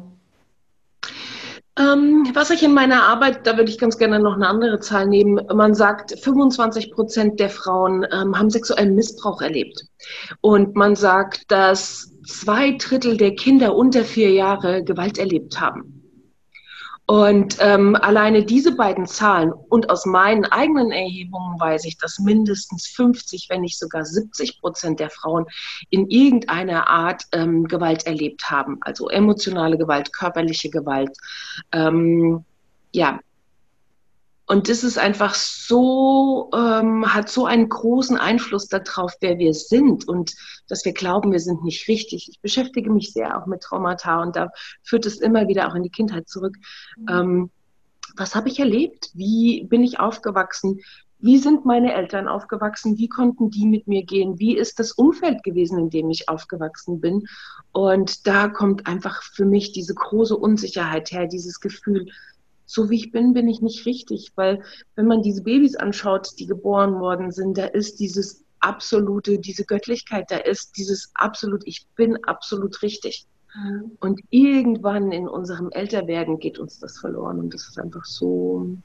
Ähm, 1.79 2.29
was 2.35 2.51
ich 2.51 2.65
in 2.65 2.75
meiner 2.75 3.05
Arbeit, 3.05 3.47
da 3.47 3.57
würde 3.57 3.71
ich 3.71 3.79
ganz 3.79 3.99
gerne 3.99 4.19
noch 4.19 4.35
eine 4.35 4.49
andere 4.49 4.81
Zahl 4.81 5.07
nehmen. 5.07 5.41
Man 5.55 5.75
sagt, 5.75 6.19
25 6.19 6.91
Prozent 6.91 7.39
der 7.39 7.51
Frauen 7.51 8.05
ähm, 8.11 8.37
haben 8.37 8.51
sexuellen 8.51 8.97
Missbrauch 8.97 9.41
erlebt. 9.41 9.85
Und 10.41 10.75
man 10.75 10.97
sagt, 10.97 11.51
dass 11.53 12.13
zwei 12.27 12.73
Drittel 12.73 13.17
der 13.17 13.37
Kinder 13.37 13.77
unter 13.77 14.05
vier 14.05 14.33
Jahre 14.33 14.83
Gewalt 14.83 15.19
erlebt 15.19 15.61
haben. 15.61 15.98
Und 17.11 17.57
ähm, 17.61 17.97
alleine 17.97 18.45
diese 18.45 18.77
beiden 18.77 19.07
Zahlen 19.07 19.51
und 19.51 19.89
aus 19.89 20.05
meinen 20.05 20.45
eigenen 20.45 20.93
Erhebungen 20.93 21.59
weiß 21.59 21.87
ich, 21.87 21.97
dass 21.97 22.19
mindestens 22.19 22.87
50, 22.89 23.47
wenn 23.49 23.63
nicht 23.63 23.79
sogar 23.79 24.05
70 24.05 24.61
Prozent 24.61 25.01
der 25.01 25.09
Frauen 25.09 25.47
in 25.89 26.11
irgendeiner 26.11 26.87
Art 26.91 27.23
ähm, 27.33 27.65
Gewalt 27.65 28.07
erlebt 28.07 28.51
haben. 28.51 28.77
Also 28.83 29.09
emotionale 29.09 29.79
Gewalt, 29.79 30.13
körperliche 30.13 30.69
Gewalt. 30.69 31.17
Ähm, 31.73 32.45
ja, 32.93 33.21
Und 34.49 34.71
das 34.71 34.83
ist 34.83 34.97
einfach 34.97 35.35
so, 35.35 36.51
ähm, 36.55 37.15
hat 37.15 37.29
so 37.29 37.45
einen 37.45 37.69
großen 37.69 38.17
Einfluss 38.17 38.67
darauf, 38.67 39.13
wer 39.21 39.39
wir 39.39 39.53
sind 39.53 40.09
und 40.09 40.35
dass 40.69 40.87
wir 40.87 40.95
glauben, 40.95 41.33
wir 41.33 41.41
sind 41.41 41.65
nicht 41.65 41.87
richtig. 41.87 42.31
Ich 42.31 42.41
beschäftige 42.41 42.91
mich 42.91 43.13
sehr 43.13 43.39
auch 43.39 43.47
mit 43.47 43.61
Traumata 43.61 44.23
und 44.23 44.37
da 44.37 44.49
führt 44.83 45.05
es 45.05 45.21
immer 45.21 45.49
wieder 45.49 45.69
auch 45.69 45.75
in 45.75 45.83
die 45.83 45.91
Kindheit 45.91 46.29
zurück. 46.29 46.57
Mhm. 46.97 47.07
Ähm, 47.11 47.51
was 48.17 48.35
habe 48.35 48.49
ich 48.49 48.59
erlebt? 48.59 49.11
Wie 49.13 49.65
bin 49.65 49.85
ich 49.85 50.01
aufgewachsen? 50.01 50.81
Wie 51.21 51.37
sind 51.37 51.67
meine 51.67 51.93
Eltern 51.93 52.27
aufgewachsen? 52.27 52.97
Wie 52.97 53.09
konnten 53.09 53.51
die 53.51 53.67
mit 53.67 53.87
mir 53.87 54.05
gehen? 54.05 54.39
Wie 54.39 54.57
ist 54.57 54.79
das 54.79 54.93
Umfeld 54.93 55.43
gewesen, 55.43 55.79
in 55.79 55.91
dem 55.91 56.09
ich 56.09 56.29
aufgewachsen 56.29 57.01
bin? 57.01 57.27
Und 57.73 58.27
da 58.27 58.49
kommt 58.49 58.87
einfach 58.87 59.23
für 59.23 59.45
mich 59.45 59.73
diese 59.73 59.95
große 59.95 60.37
Unsicherheit 60.37 61.11
her, 61.11 61.27
dieses 61.27 61.61
Gefühl, 61.61 62.07
so 62.69 62.91
wie 62.91 62.97
ich 62.97 63.11
bin, 63.11 63.33
bin 63.33 63.49
ich 63.49 63.63
nicht 63.63 63.87
richtig. 63.87 64.33
Weil 64.37 64.63
wenn 64.95 65.07
man 65.07 65.23
diese 65.23 65.43
Babys 65.43 65.75
anschaut, 65.75 66.39
die 66.39 66.47
geboren 66.47 67.01
worden 67.01 67.33
sind, 67.33 67.57
da 67.57 67.65
ist 67.65 67.99
dieses 67.99 68.45
absolute, 68.61 69.39
diese 69.39 69.65
Göttlichkeit, 69.65 70.31
da 70.31 70.37
ist 70.37 70.77
dieses 70.77 71.11
absolut, 71.15 71.63
ich 71.67 71.87
bin 71.97 72.23
absolut 72.25 72.83
richtig. 72.83 73.27
Mhm. 73.55 73.93
Und 74.01 74.21
irgendwann 74.29 75.13
in 75.13 75.29
unserem 75.29 75.71
Älterwerden 75.71 76.39
geht 76.39 76.59
uns 76.59 76.79
das 76.79 76.99
verloren. 76.99 77.39
Und 77.41 77.55
das 77.55 77.67
ist 77.69 77.79
einfach 77.79 78.05
so, 78.05 78.77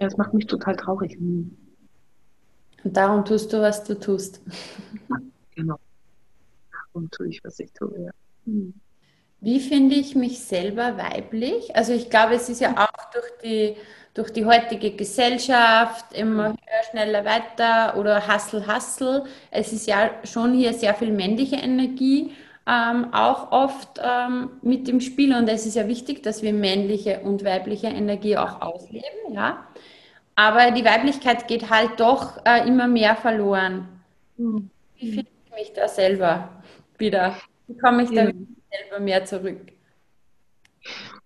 ja, 0.00 0.08
es 0.08 0.16
macht 0.16 0.34
mich 0.34 0.48
total 0.48 0.74
traurig. 0.74 1.16
Und 1.20 1.56
darum 2.82 3.24
tust 3.24 3.52
du, 3.52 3.60
was 3.60 3.84
du 3.84 3.98
tust. 3.98 4.40
Ja, 5.08 5.16
genau. 5.54 5.78
Darum 6.72 7.08
tue 7.12 7.28
ich, 7.28 7.44
was 7.44 7.60
ich 7.60 7.72
tue, 7.72 8.06
ja. 8.06 8.10
Mhm. 9.40 9.46
Wie 9.46 9.60
finde 9.60 9.94
ich 9.94 10.14
mich 10.14 10.40
selber 10.40 10.96
weiblich? 10.96 11.74
Also 11.76 11.92
ich 11.92 12.10
glaube, 12.10 12.34
es 12.34 12.48
ist 12.48 12.60
ja 12.60 12.72
auch 12.72 13.10
durch 13.12 13.30
die, 13.42 13.76
durch 14.14 14.32
die 14.32 14.44
heutige 14.44 14.92
Gesellschaft 14.92 16.12
immer 16.12 16.48
höher, 16.48 16.84
schneller, 16.90 17.24
weiter 17.24 17.96
oder 17.96 18.26
Hustle, 18.32 18.66
Hustle. 18.66 19.24
Es 19.50 19.72
ist 19.72 19.86
ja 19.86 20.10
schon 20.24 20.54
hier 20.54 20.72
sehr 20.72 20.94
viel 20.94 21.12
männliche 21.12 21.56
Energie 21.56 22.32
ähm, 22.68 23.14
auch 23.14 23.50
oft 23.50 23.98
ähm, 24.02 24.50
mit 24.60 24.88
dem 24.88 25.00
Spiel 25.00 25.34
und 25.34 25.48
es 25.48 25.64
ist 25.64 25.74
ja 25.74 25.88
wichtig, 25.88 26.22
dass 26.22 26.42
wir 26.42 26.52
männliche 26.52 27.20
und 27.20 27.42
weibliche 27.42 27.86
Energie 27.86 28.36
auch 28.36 28.60
ausleben, 28.60 29.32
ja. 29.32 29.66
Aber 30.34 30.70
die 30.70 30.84
Weiblichkeit 30.84 31.48
geht 31.48 31.70
halt 31.70 31.98
doch 31.98 32.44
äh, 32.44 32.68
immer 32.68 32.86
mehr 32.86 33.16
verloren. 33.16 33.88
Hm. 34.36 34.70
Wie 34.96 35.12
finde 35.12 35.30
ich 35.46 35.54
mich 35.54 35.72
da 35.72 35.88
selber 35.88 36.50
wieder? 36.98 37.36
Wie 37.66 37.78
komme 37.78 38.02
ich 38.02 38.10
da 38.10 38.24
ja 38.24 38.32
selber 38.70 39.00
mehr 39.00 39.24
zurück? 39.24 39.72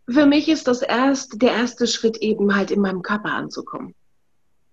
Für 0.09 0.27
mich 0.27 0.49
ist 0.49 0.67
das 0.69 0.83
erst, 0.83 1.41
der 1.41 1.53
erste 1.53 1.87
Schritt 1.87 2.19
eben 2.19 2.55
halt 2.55 2.71
in 2.71 2.81
meinem 2.81 3.03
Körper 3.03 3.33
anzukommen. 3.33 3.95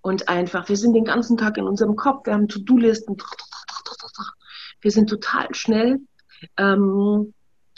Und 0.02 0.30
einfach, 0.30 0.70
wir 0.70 0.78
sind 0.78 0.94
den 0.94 1.06
ganzen 1.06 1.38
Tag 1.38 1.58
in 1.58 1.68
unserem 1.68 1.96
Kopf, 1.96 2.26
wir 2.26 2.34
haben 2.34 2.48
To-Do-Listen, 2.48 3.18
wir 4.82 4.92
sind 4.92 5.10
total 5.10 5.54
schnell 5.54 6.00
ähm, 6.58 7.34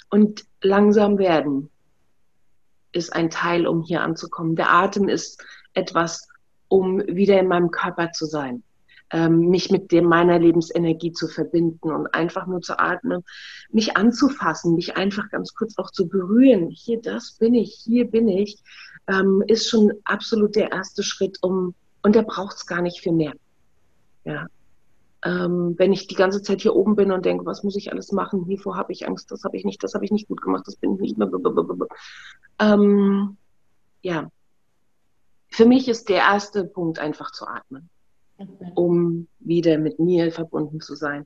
und 0.09 0.45
langsam 0.61 1.17
werden 1.17 1.69
ist 2.91 3.13
ein 3.13 3.29
Teil, 3.29 3.65
um 3.65 3.81
hier 3.81 4.01
anzukommen. 4.01 4.55
Der 4.55 4.69
Atem 4.69 5.07
ist 5.07 5.43
etwas, 5.73 6.27
um 6.67 6.99
wieder 7.07 7.39
in 7.39 7.47
meinem 7.47 7.71
Körper 7.71 8.11
zu 8.11 8.25
sein 8.25 8.63
mich 9.49 9.69
mit 9.69 9.91
dem, 9.91 10.05
meiner 10.05 10.39
Lebensenergie 10.39 11.11
zu 11.11 11.27
verbinden 11.27 11.91
und 11.91 12.07
einfach 12.13 12.47
nur 12.47 12.61
zu 12.61 12.79
atmen, 12.79 13.23
mich 13.69 13.97
anzufassen, 13.97 14.75
mich 14.75 14.95
einfach 14.95 15.29
ganz 15.29 15.53
kurz 15.53 15.77
auch 15.77 15.91
zu 15.91 16.07
berühren. 16.07 16.69
Hier, 16.69 17.01
das 17.01 17.33
bin 17.33 17.53
ich, 17.53 17.73
hier 17.83 18.09
bin 18.09 18.27
ich, 18.27 18.63
ähm, 19.07 19.43
ist 19.47 19.69
schon 19.69 19.91
absolut 20.05 20.55
der 20.55 20.71
erste 20.71 21.03
Schritt, 21.03 21.39
um, 21.41 21.75
und 22.03 22.15
da 22.15 22.21
braucht 22.21 22.55
es 22.55 22.65
gar 22.65 22.81
nicht 22.81 23.01
viel 23.01 23.11
mehr. 23.11 23.33
Ja. 24.23 24.47
Ähm, 25.23 25.75
wenn 25.77 25.93
ich 25.93 26.07
die 26.07 26.15
ganze 26.15 26.41
Zeit 26.41 26.61
hier 26.61 26.75
oben 26.75 26.95
bin 26.95 27.11
und 27.11 27.25
denke, 27.25 27.45
was 27.45 27.63
muss 27.63 27.75
ich 27.75 27.91
alles 27.91 28.11
machen? 28.11 28.45
Hiervor 28.45 28.75
habe 28.75 28.91
ich 28.91 29.07
Angst, 29.07 29.29
das 29.29 29.43
habe 29.43 29.55
ich 29.55 29.65
nicht, 29.65 29.83
das 29.83 29.93
habe 29.93 30.05
ich 30.05 30.11
nicht 30.11 30.27
gut 30.27 30.41
gemacht, 30.41 30.63
das 30.65 30.77
bin 30.77 30.95
ich 30.95 31.15
nicht. 31.15 31.17
Ähm, 32.59 33.37
ja. 34.01 34.31
Für 35.49 35.65
mich 35.65 35.89
ist 35.89 36.09
der 36.09 36.17
erste 36.17 36.63
Punkt 36.63 36.97
einfach 36.97 37.31
zu 37.31 37.45
atmen 37.45 37.89
um 38.75 39.27
wieder 39.39 39.77
mit 39.77 39.99
mir 39.99 40.31
verbunden 40.31 40.81
zu 40.81 40.95
sein, 40.95 41.25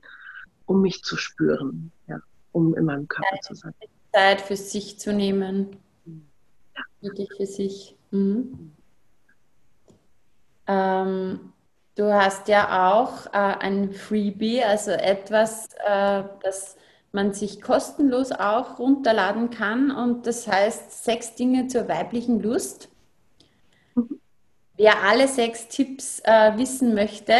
um 0.66 0.82
mich 0.82 1.02
zu 1.02 1.16
spüren, 1.16 1.92
ja, 2.08 2.18
um 2.52 2.74
in 2.74 2.84
meinem 2.84 3.08
Körper 3.08 3.40
zu 3.40 3.54
sein. 3.54 3.74
Zeit 4.12 4.40
für 4.40 4.56
sich 4.56 4.98
zu 4.98 5.12
nehmen. 5.12 5.76
Ja. 6.06 6.82
Wirklich 7.00 7.28
für 7.36 7.46
sich. 7.46 7.96
Mhm. 8.10 8.72
Ähm, 10.66 11.52
du 11.94 12.12
hast 12.12 12.48
ja 12.48 12.92
auch 12.92 13.26
äh, 13.26 13.58
ein 13.60 13.92
Freebie, 13.92 14.62
also 14.62 14.90
etwas, 14.90 15.68
äh, 15.86 16.24
das 16.42 16.76
man 17.12 17.32
sich 17.32 17.62
kostenlos 17.62 18.32
auch 18.32 18.78
runterladen 18.78 19.50
kann 19.50 19.90
und 19.90 20.26
das 20.26 20.46
heißt 20.46 21.04
sechs 21.04 21.34
Dinge 21.34 21.66
zur 21.66 21.88
weiblichen 21.88 22.40
Lust. 22.42 22.88
Wer 24.76 25.02
alle 25.04 25.26
sechs 25.26 25.68
Tipps 25.68 26.20
äh, 26.24 26.58
wissen 26.58 26.94
möchte, 26.94 27.32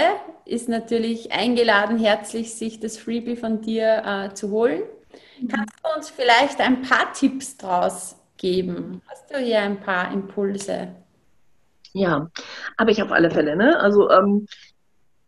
ist 0.46 0.68
natürlich 0.68 1.32
eingeladen, 1.32 1.98
herzlich 1.98 2.54
sich 2.54 2.80
das 2.80 2.96
Freebie 2.96 3.36
von 3.36 3.60
dir 3.60 4.02
äh, 4.04 4.34
zu 4.34 4.50
holen. 4.50 4.82
Mhm. 5.40 5.48
Kannst 5.48 5.74
du 5.82 5.96
uns 5.96 6.10
vielleicht 6.10 6.60
ein 6.60 6.80
paar 6.80 7.12
Tipps 7.12 7.58
draus 7.58 8.16
geben? 8.38 9.02
Hast 9.08 9.30
du 9.30 9.38
hier 9.38 9.60
ein 9.60 9.78
paar 9.78 10.12
Impulse? 10.12 10.88
Ja, 11.92 12.30
habe 12.78 12.90
ich 12.90 13.02
auf 13.02 13.12
alle 13.12 13.30
Fälle. 13.30 13.54
Ne? 13.54 13.78
Also 13.80 14.10
ähm, 14.10 14.46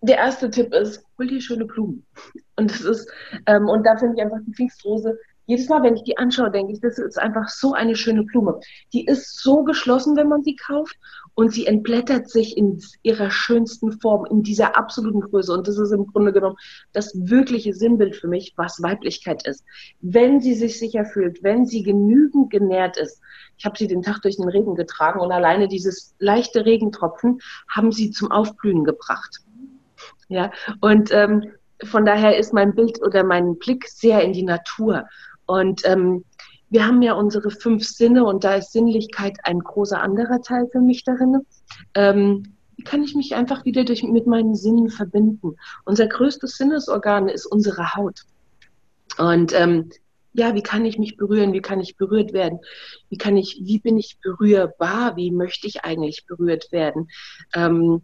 der 0.00 0.16
erste 0.16 0.50
Tipp 0.50 0.72
ist, 0.72 1.04
hol 1.18 1.26
dir 1.26 1.42
schöne 1.42 1.66
Blumen. 1.66 2.06
Und 2.56 2.70
das 2.70 2.80
ist, 2.80 3.10
ähm, 3.46 3.68
und 3.68 3.84
da 3.84 3.96
finde 3.96 4.16
ich 4.16 4.22
einfach 4.22 4.38
die 4.44 4.52
Pfingstrose 4.52 5.16
jedes 5.48 5.68
Mal, 5.70 5.82
wenn 5.82 5.96
ich 5.96 6.02
die 6.02 6.18
anschaue, 6.18 6.50
denke 6.50 6.74
ich, 6.74 6.80
das 6.80 6.98
ist 6.98 7.18
einfach 7.18 7.48
so 7.48 7.72
eine 7.72 7.96
schöne 7.96 8.22
Blume. 8.22 8.60
Die 8.92 9.06
ist 9.06 9.40
so 9.40 9.64
geschlossen, 9.64 10.14
wenn 10.14 10.28
man 10.28 10.44
sie 10.44 10.56
kauft 10.56 10.94
und 11.38 11.52
sie 11.52 11.66
entblättert 11.66 12.28
sich 12.28 12.56
in 12.56 12.82
ihrer 13.04 13.30
schönsten 13.30 13.92
Form, 14.00 14.26
in 14.28 14.42
dieser 14.42 14.76
absoluten 14.76 15.20
Größe. 15.20 15.52
Und 15.52 15.68
das 15.68 15.78
ist 15.78 15.92
im 15.92 16.08
Grunde 16.08 16.32
genommen 16.32 16.56
das 16.92 17.12
wirkliche 17.14 17.74
Sinnbild 17.74 18.16
für 18.16 18.26
mich, 18.26 18.54
was 18.56 18.82
Weiblichkeit 18.82 19.46
ist. 19.46 19.62
Wenn 20.00 20.40
sie 20.40 20.54
sich 20.54 20.80
sicher 20.80 21.04
fühlt, 21.04 21.44
wenn 21.44 21.64
sie 21.64 21.84
genügend 21.84 22.50
genährt 22.50 22.96
ist. 22.96 23.20
Ich 23.56 23.64
habe 23.64 23.78
sie 23.78 23.86
den 23.86 24.02
Tag 24.02 24.20
durch 24.22 24.36
den 24.36 24.48
Regen 24.48 24.74
getragen 24.74 25.20
und 25.20 25.30
alleine 25.30 25.68
dieses 25.68 26.16
leichte 26.18 26.66
Regentropfen 26.66 27.38
haben 27.68 27.92
sie 27.92 28.10
zum 28.10 28.32
Aufblühen 28.32 28.82
gebracht. 28.82 29.38
Ja, 30.26 30.50
und 30.80 31.12
ähm, 31.12 31.52
von 31.84 32.04
daher 32.04 32.36
ist 32.36 32.52
mein 32.52 32.74
Bild 32.74 33.00
oder 33.00 33.22
mein 33.22 33.58
Blick 33.58 33.86
sehr 33.86 34.22
in 34.22 34.32
die 34.32 34.42
Natur. 34.42 35.04
Und 35.46 35.82
ähm, 35.84 36.24
wir 36.70 36.86
haben 36.86 37.02
ja 37.02 37.14
unsere 37.14 37.50
fünf 37.50 37.84
Sinne 37.86 38.24
und 38.24 38.44
da 38.44 38.56
ist 38.56 38.72
Sinnlichkeit 38.72 39.38
ein 39.44 39.60
großer 39.60 40.00
anderer 40.00 40.40
Teil 40.42 40.68
für 40.70 40.80
mich 40.80 41.04
darin. 41.04 41.46
Ähm, 41.94 42.54
wie 42.76 42.84
kann 42.84 43.02
ich 43.02 43.14
mich 43.14 43.34
einfach 43.34 43.64
wieder 43.64 43.84
durch, 43.84 44.02
mit 44.02 44.26
meinen 44.26 44.54
Sinnen 44.54 44.90
verbinden? 44.90 45.56
Unser 45.84 46.06
größtes 46.06 46.56
Sinnesorgan 46.56 47.28
ist 47.28 47.46
unsere 47.46 47.94
Haut. 47.94 48.22
Und 49.16 49.52
ähm, 49.52 49.90
ja, 50.32 50.54
wie 50.54 50.62
kann 50.62 50.84
ich 50.84 50.98
mich 50.98 51.16
berühren? 51.16 51.52
Wie 51.52 51.60
kann 51.60 51.80
ich 51.80 51.96
berührt 51.96 52.32
werden? 52.32 52.60
Wie 53.08 53.16
kann 53.16 53.36
ich, 53.36 53.60
wie 53.64 53.80
bin 53.80 53.96
ich 53.96 54.18
berührbar? 54.20 55.16
Wie 55.16 55.32
möchte 55.32 55.66
ich 55.66 55.84
eigentlich 55.84 56.26
berührt 56.26 56.70
werden? 56.70 57.08
Ähm, 57.54 58.02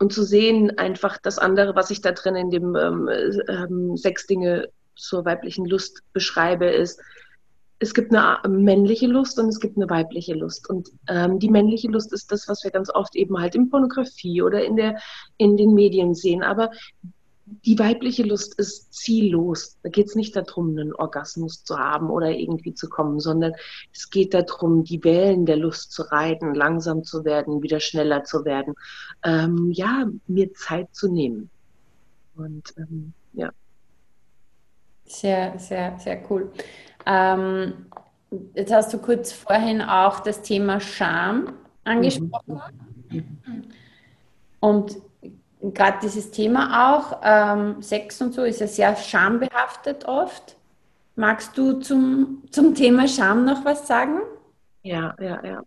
und 0.00 0.12
zu 0.12 0.24
sehen 0.24 0.76
einfach 0.76 1.18
das 1.18 1.38
andere, 1.38 1.76
was 1.76 1.90
ich 1.90 2.00
da 2.00 2.10
drin 2.12 2.34
in 2.34 2.50
dem 2.50 2.74
ähm, 2.74 3.08
ähm, 3.48 3.96
sechs 3.96 4.26
Dinge 4.26 4.68
zur 4.96 5.24
weiblichen 5.24 5.66
Lust 5.66 6.02
beschreibe, 6.12 6.66
ist, 6.66 7.00
es 7.80 7.92
gibt 7.92 8.14
eine 8.14 8.38
männliche 8.48 9.06
Lust 9.06 9.38
und 9.38 9.48
es 9.48 9.60
gibt 9.60 9.76
eine 9.76 9.90
weibliche 9.90 10.34
Lust. 10.34 10.70
Und 10.70 10.90
ähm, 11.08 11.38
die 11.38 11.50
männliche 11.50 11.88
Lust 11.88 12.12
ist 12.12 12.30
das, 12.32 12.48
was 12.48 12.64
wir 12.64 12.70
ganz 12.70 12.88
oft 12.88 13.14
eben 13.16 13.38
halt 13.38 13.54
in 13.54 13.68
Pornografie 13.68 14.42
oder 14.42 14.64
in, 14.64 14.76
der, 14.76 14.98
in 15.36 15.56
den 15.56 15.74
Medien 15.74 16.14
sehen. 16.14 16.42
Aber 16.42 16.70
die 17.46 17.78
weibliche 17.78 18.22
Lust 18.22 18.58
ist 18.58 18.94
ziellos. 18.94 19.76
Da 19.82 19.90
geht 19.90 20.06
es 20.06 20.14
nicht 20.14 20.34
darum, 20.34 20.70
einen 20.70 20.94
Orgasmus 20.94 21.64
zu 21.64 21.78
haben 21.78 22.08
oder 22.08 22.30
irgendwie 22.30 22.74
zu 22.74 22.88
kommen, 22.88 23.20
sondern 23.20 23.52
es 23.92 24.08
geht 24.08 24.32
darum, 24.32 24.84
die 24.84 25.04
Wellen 25.04 25.44
der 25.44 25.56
Lust 25.56 25.92
zu 25.92 26.02
reiten, 26.02 26.54
langsam 26.54 27.04
zu 27.04 27.24
werden, 27.24 27.62
wieder 27.62 27.80
schneller 27.80 28.24
zu 28.24 28.44
werden. 28.44 28.74
Ähm, 29.22 29.70
ja, 29.72 30.06
mir 30.26 30.54
Zeit 30.54 30.94
zu 30.94 31.12
nehmen. 31.12 31.50
Und 32.34 32.72
ähm, 32.78 33.12
ja. 33.34 33.50
Sehr, 35.24 35.58
sehr, 35.58 35.98
sehr 35.98 36.20
cool. 36.28 36.52
Ähm, 37.06 37.86
jetzt 38.52 38.70
hast 38.70 38.92
du 38.92 38.98
kurz 38.98 39.32
vorhin 39.32 39.80
auch 39.80 40.20
das 40.20 40.42
Thema 40.42 40.80
Scham 40.80 41.54
angesprochen. 41.82 42.60
Mhm. 43.08 43.64
Und 44.60 44.96
gerade 45.62 45.96
dieses 46.02 46.30
Thema 46.30 46.92
auch, 46.92 47.22
ähm, 47.22 47.80
Sex 47.80 48.20
und 48.20 48.34
so, 48.34 48.42
ist 48.42 48.60
ja 48.60 48.66
sehr 48.66 48.96
schambehaftet 48.96 50.04
oft. 50.04 50.56
Magst 51.16 51.56
du 51.56 51.80
zum, 51.80 52.42
zum 52.50 52.74
Thema 52.74 53.08
Scham 53.08 53.46
noch 53.46 53.64
was 53.64 53.88
sagen? 53.88 54.18
Ja, 54.82 55.16
ja, 55.18 55.42
ja. 55.42 55.62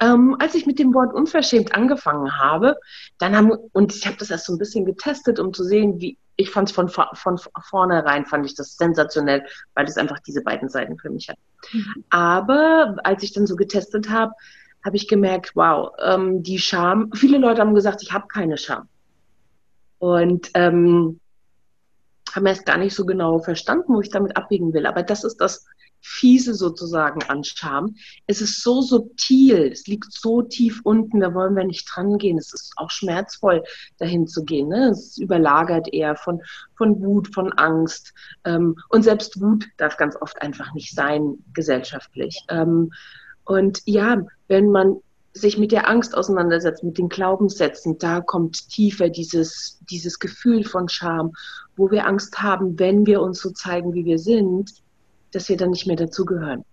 Ähm, 0.00 0.34
als 0.40 0.56
ich 0.56 0.66
mit 0.66 0.80
dem 0.80 0.92
Wort 0.94 1.14
unverschämt 1.14 1.76
angefangen 1.76 2.40
habe, 2.40 2.74
dann 3.18 3.36
haben, 3.36 3.52
und 3.70 3.94
ich 3.94 4.04
habe 4.08 4.16
das 4.16 4.32
erst 4.32 4.46
so 4.46 4.52
ein 4.52 4.58
bisschen 4.58 4.84
getestet, 4.84 5.38
um 5.38 5.54
zu 5.54 5.62
sehen, 5.62 6.00
wie, 6.00 6.18
ich 6.40 6.50
fand 6.50 6.68
es 6.68 6.74
von, 6.74 6.88
von 6.88 7.38
vornherein, 7.62 8.26
fand 8.26 8.46
ich 8.46 8.54
das 8.54 8.76
sensationell, 8.76 9.44
weil 9.74 9.86
es 9.86 9.96
einfach 9.96 10.18
diese 10.20 10.42
beiden 10.42 10.68
Seiten 10.68 10.98
für 10.98 11.10
mich 11.10 11.28
hat. 11.28 11.38
Mhm. 11.72 12.04
Aber 12.10 12.96
als 13.04 13.22
ich 13.22 13.32
dann 13.32 13.46
so 13.46 13.56
getestet 13.56 14.10
habe, 14.10 14.32
habe 14.84 14.96
ich 14.96 15.08
gemerkt, 15.08 15.52
wow, 15.54 15.92
ähm, 16.02 16.42
die 16.42 16.58
Scham, 16.58 17.10
viele 17.14 17.38
Leute 17.38 17.60
haben 17.60 17.74
gesagt, 17.74 18.02
ich 18.02 18.12
habe 18.12 18.28
keine 18.28 18.56
Scham. 18.56 18.88
Und 19.98 20.50
ähm, 20.54 21.20
haben 22.34 22.46
erst 22.46 22.64
gar 22.64 22.78
nicht 22.78 22.94
so 22.94 23.04
genau 23.04 23.38
verstanden, 23.40 23.94
wo 23.94 24.00
ich 24.00 24.10
damit 24.10 24.36
abbiegen 24.36 24.72
will. 24.72 24.86
Aber 24.86 25.02
das 25.02 25.24
ist 25.24 25.38
das 25.38 25.66
Fiese 26.00 26.54
sozusagen 26.54 27.22
an 27.24 27.44
Scham. 27.44 27.96
Es 28.26 28.40
ist 28.40 28.62
so 28.62 28.82
subtil, 28.82 29.70
es 29.72 29.86
liegt 29.86 30.12
so 30.12 30.42
tief 30.42 30.80
unten, 30.84 31.20
da 31.20 31.34
wollen 31.34 31.56
wir 31.56 31.64
nicht 31.64 31.88
dran 31.92 32.18
gehen. 32.18 32.38
Es 32.38 32.52
ist 32.52 32.72
auch 32.76 32.90
schmerzvoll, 32.90 33.62
dahin 33.98 34.26
zu 34.26 34.44
gehen. 34.44 34.68
Ne? 34.68 34.90
Es 34.90 35.18
überlagert 35.18 35.92
eher 35.92 36.16
von, 36.16 36.40
von 36.76 37.00
Wut, 37.02 37.32
von 37.34 37.52
Angst. 37.52 38.12
Ähm, 38.44 38.76
und 38.88 39.02
selbst 39.02 39.40
Wut 39.40 39.66
darf 39.76 39.96
ganz 39.96 40.16
oft 40.20 40.40
einfach 40.42 40.72
nicht 40.74 40.94
sein, 40.94 41.44
gesellschaftlich. 41.54 42.44
Ähm, 42.48 42.92
und 43.44 43.82
ja, 43.84 44.22
wenn 44.48 44.70
man 44.70 45.00
sich 45.32 45.58
mit 45.58 45.72
der 45.72 45.88
Angst 45.88 46.16
auseinandersetzt, 46.16 46.82
mit 46.82 46.98
den 46.98 47.08
Glaubenssätzen, 47.08 47.98
da 47.98 48.20
kommt 48.20 48.68
tiefer 48.68 49.08
dieses, 49.08 49.78
dieses 49.88 50.18
Gefühl 50.18 50.64
von 50.64 50.88
Scham, 50.88 51.32
wo 51.76 51.90
wir 51.90 52.06
Angst 52.06 52.42
haben, 52.42 52.78
wenn 52.78 53.06
wir 53.06 53.20
uns 53.20 53.40
so 53.40 53.50
zeigen, 53.50 53.94
wie 53.94 54.04
wir 54.04 54.18
sind, 54.18 54.72
dass 55.32 55.48
wir 55.48 55.56
dann 55.56 55.70
nicht 55.70 55.86
mehr 55.86 55.96
dazugehören. 55.96 56.64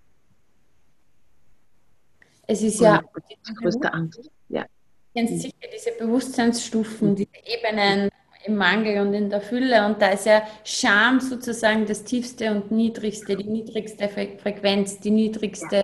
Es 2.47 2.61
ist 2.61 2.79
ja 2.79 3.01
die 3.29 3.53
größte 3.55 3.93
Angst. 3.93 4.29
Ja. 4.49 4.65
Kennst 5.13 5.41
sicher 5.41 5.55
diese 5.73 5.91
Bewusstseinsstufen, 5.99 7.15
diese 7.15 7.29
Ebenen 7.43 8.09
im 8.45 8.55
Mangel 8.55 9.05
und 9.05 9.13
in 9.13 9.29
der 9.29 9.41
Fülle. 9.41 9.85
Und 9.85 10.01
da 10.01 10.09
ist 10.09 10.25
ja 10.25 10.43
Scham 10.63 11.19
sozusagen 11.19 11.85
das 11.85 12.03
tiefste 12.03 12.51
und 12.51 12.71
niedrigste, 12.71 13.35
die 13.35 13.43
niedrigste 13.43 14.07
Frequenz, 14.07 14.99
die 14.99 15.11
niedrigste 15.11 15.83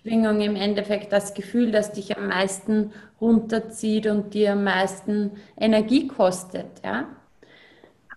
Schwingung 0.00 0.40
im 0.40 0.56
Endeffekt, 0.56 1.12
das 1.12 1.32
Gefühl, 1.34 1.70
das 1.70 1.92
dich 1.92 2.16
am 2.16 2.26
meisten 2.28 2.92
runterzieht 3.20 4.08
und 4.08 4.34
dir 4.34 4.52
am 4.52 4.64
meisten 4.64 5.32
Energie 5.56 6.08
kostet. 6.08 6.66
Ja? 6.84 7.08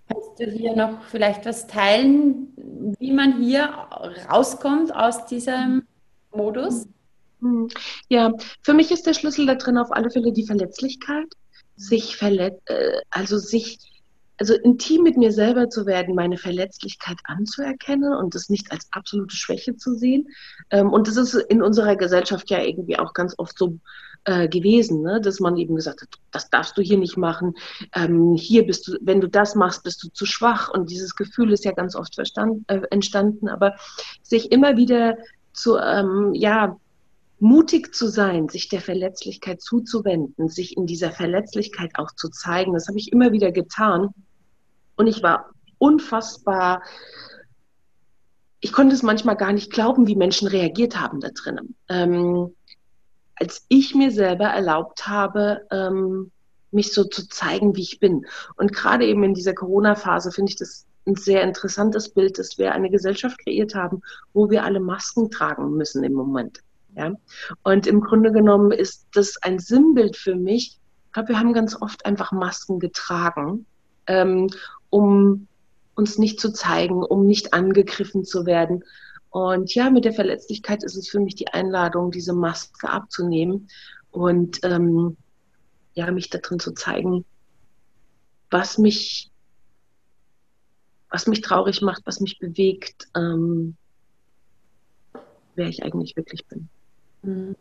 Kannst 0.07 0.39
du 0.39 0.45
hier 0.45 0.75
noch 0.75 1.03
vielleicht 1.03 1.45
was 1.45 1.67
teilen, 1.67 2.53
wie 2.99 3.11
man 3.11 3.41
hier 3.41 3.65
rauskommt 4.29 4.95
aus 4.95 5.25
diesem 5.25 5.83
Modus? 6.31 6.87
Hm. 7.41 7.69
Ja, 8.09 8.31
für 8.61 8.73
mich 8.73 8.91
ist 8.91 9.05
der 9.07 9.13
Schlüssel 9.13 9.45
da 9.45 9.55
drin 9.55 9.77
auf 9.77 9.91
alle 9.91 10.09
Fälle 10.09 10.31
die 10.31 10.45
Verletzlichkeit, 10.45 11.27
sich 11.75 12.17
verletz, 12.17 12.61
äh, 12.65 13.01
also 13.09 13.37
sich, 13.37 13.79
also 14.37 14.53
intim 14.53 15.03
mit 15.03 15.17
mir 15.17 15.31
selber 15.31 15.69
zu 15.69 15.85
werden, 15.85 16.15
meine 16.15 16.37
Verletzlichkeit 16.37 17.17
anzuerkennen 17.23 18.13
und 18.13 18.35
das 18.35 18.49
nicht 18.49 18.71
als 18.71 18.87
absolute 18.91 19.35
Schwäche 19.35 19.75
zu 19.75 19.95
sehen. 19.95 20.27
Ähm, 20.69 20.91
und 20.91 21.07
das 21.07 21.17
ist 21.17 21.33
in 21.33 21.61
unserer 21.61 21.95
Gesellschaft 21.95 22.49
ja 22.49 22.61
irgendwie 22.61 22.99
auch 22.99 23.13
ganz 23.13 23.35
oft 23.37 23.57
so 23.57 23.79
äh, 24.25 24.47
gewesen, 24.47 25.01
ne? 25.01 25.21
dass 25.21 25.39
man 25.39 25.57
eben 25.57 25.75
gesagt 25.75 26.01
hat, 26.01 26.09
das 26.31 26.49
darfst 26.49 26.77
du 26.77 26.81
hier 26.81 26.97
nicht 26.97 27.17
machen, 27.17 27.53
ähm, 27.93 28.35
hier 28.35 28.65
bist 28.65 28.87
du, 28.87 28.97
wenn 29.01 29.21
du 29.21 29.29
das 29.29 29.55
machst, 29.55 29.83
bist 29.83 30.03
du 30.03 30.09
zu 30.09 30.25
schwach 30.25 30.69
und 30.69 30.89
dieses 30.89 31.15
Gefühl 31.15 31.51
ist 31.53 31.65
ja 31.65 31.71
ganz 31.71 31.95
oft 31.95 32.15
verstand, 32.15 32.63
äh, 32.67 32.81
entstanden, 32.89 33.47
aber 33.47 33.75
sich 34.21 34.51
immer 34.51 34.77
wieder 34.77 35.17
zu, 35.53 35.77
ähm, 35.77 36.33
ja, 36.33 36.75
mutig 37.39 37.93
zu 37.93 38.07
sein, 38.07 38.49
sich 38.49 38.69
der 38.69 38.81
Verletzlichkeit 38.81 39.61
zuzuwenden, 39.61 40.49
sich 40.49 40.77
in 40.77 40.85
dieser 40.85 41.11
Verletzlichkeit 41.11 41.91
auch 41.95 42.11
zu 42.11 42.29
zeigen, 42.29 42.73
das 42.73 42.87
habe 42.87 42.97
ich 42.97 43.11
immer 43.11 43.31
wieder 43.31 43.51
getan 43.51 44.09
und 44.95 45.07
ich 45.07 45.21
war 45.21 45.51
unfassbar 45.77 46.81
ich 48.65 48.73
konnte 48.73 48.95
es 48.95 49.03
manchmal 49.03 49.35
gar 49.35 49.53
nicht 49.53 49.71
glauben, 49.71 50.07
wie 50.07 50.15
Menschen 50.15 50.47
reagiert 50.47 50.99
haben 50.99 51.19
da 51.19 51.29
drinnen. 51.29 51.75
Ähm, 51.87 52.55
als 53.35 53.65
ich 53.69 53.95
mir 53.95 54.11
selber 54.11 54.45
erlaubt 54.45 55.07
habe, 55.07 55.67
ähm, 55.71 56.31
mich 56.71 56.93
so 56.93 57.03
zu 57.03 57.27
zeigen, 57.27 57.75
wie 57.75 57.81
ich 57.81 57.99
bin. 57.99 58.25
Und 58.55 58.73
gerade 58.73 59.05
eben 59.05 59.23
in 59.23 59.33
dieser 59.33 59.53
Corona-Phase 59.53 60.31
finde 60.31 60.51
ich 60.51 60.57
das 60.57 60.85
ein 61.07 61.15
sehr 61.15 61.43
interessantes 61.43 62.09
Bild, 62.09 62.39
dass 62.39 62.57
wir 62.57 62.73
eine 62.73 62.89
Gesellschaft 62.89 63.37
kreiert 63.43 63.75
haben, 63.75 64.01
wo 64.33 64.49
wir 64.49 64.63
alle 64.63 64.79
Masken 64.79 65.29
tragen 65.31 65.71
müssen 65.71 66.03
im 66.03 66.13
Moment. 66.13 66.61
Ja? 66.95 67.11
Und 67.63 67.87
im 67.87 68.01
Grunde 68.01 68.31
genommen 68.31 68.71
ist 68.71 69.07
das 69.13 69.37
ein 69.41 69.59
Sinnbild 69.59 70.15
für 70.15 70.35
mich. 70.35 70.79
Ich 71.07 71.13
glaube, 71.13 71.29
wir 71.29 71.39
haben 71.39 71.53
ganz 71.53 71.79
oft 71.81 72.05
einfach 72.05 72.31
Masken 72.31 72.79
getragen, 72.79 73.65
ähm, 74.07 74.49
um 74.89 75.47
uns 75.95 76.17
nicht 76.17 76.39
zu 76.39 76.51
zeigen, 76.51 77.03
um 77.03 77.25
nicht 77.25 77.53
angegriffen 77.53 78.25
zu 78.25 78.45
werden. 78.45 78.83
Und 79.35 79.75
ja, 79.75 79.89
mit 79.89 80.05
der 80.05 80.13
Verletzlichkeit 80.13 80.81
ist 80.85 80.95
es 80.95 81.09
für 81.09 81.19
mich 81.19 81.35
die 81.35 81.49
Einladung, 81.49 82.09
diese 82.09 82.31
Maske 82.31 82.87
abzunehmen 82.87 83.67
und 84.11 84.63
ähm, 84.63 85.17
ja, 85.93 86.09
mich 86.09 86.29
darin 86.29 86.57
zu 86.57 86.71
zeigen, 86.71 87.25
was 88.49 88.77
mich, 88.77 89.29
was 91.09 91.27
mich 91.27 91.41
traurig 91.41 91.81
macht, 91.81 92.03
was 92.05 92.21
mich 92.21 92.39
bewegt, 92.39 93.09
ähm, 93.13 93.75
wer 95.55 95.67
ich 95.67 95.83
eigentlich 95.83 96.15
wirklich 96.15 96.45
bin. 96.47 96.69
Mhm. 97.21 97.57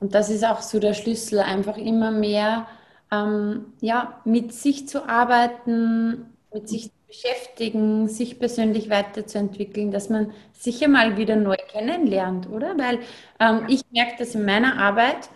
Und 0.00 0.16
das 0.16 0.28
ist 0.28 0.44
auch 0.44 0.60
so 0.60 0.80
der 0.80 0.94
Schlüssel, 0.94 1.38
einfach 1.38 1.76
immer 1.76 2.10
mehr 2.10 2.66
ähm, 3.12 3.66
ja, 3.80 4.20
mit 4.24 4.52
sich 4.52 4.88
zu 4.88 5.08
arbeiten, 5.08 6.34
mit 6.52 6.68
sich 6.68 6.86
zu 6.86 7.01
beschäftigen, 7.12 8.08
sich 8.08 8.38
persönlich 8.38 8.88
weiterzuentwickeln, 8.88 9.90
dass 9.90 10.08
man 10.08 10.32
sicher 10.52 10.88
mal 10.88 11.18
wieder 11.18 11.36
neu 11.36 11.56
kennenlernt, 11.68 12.48
oder? 12.48 12.78
Weil 12.78 13.00
ähm, 13.38 13.66
ich 13.68 13.82
merke 13.90 14.14
das 14.18 14.34
in 14.34 14.46
meiner 14.46 14.78
Arbeit, 14.78 15.28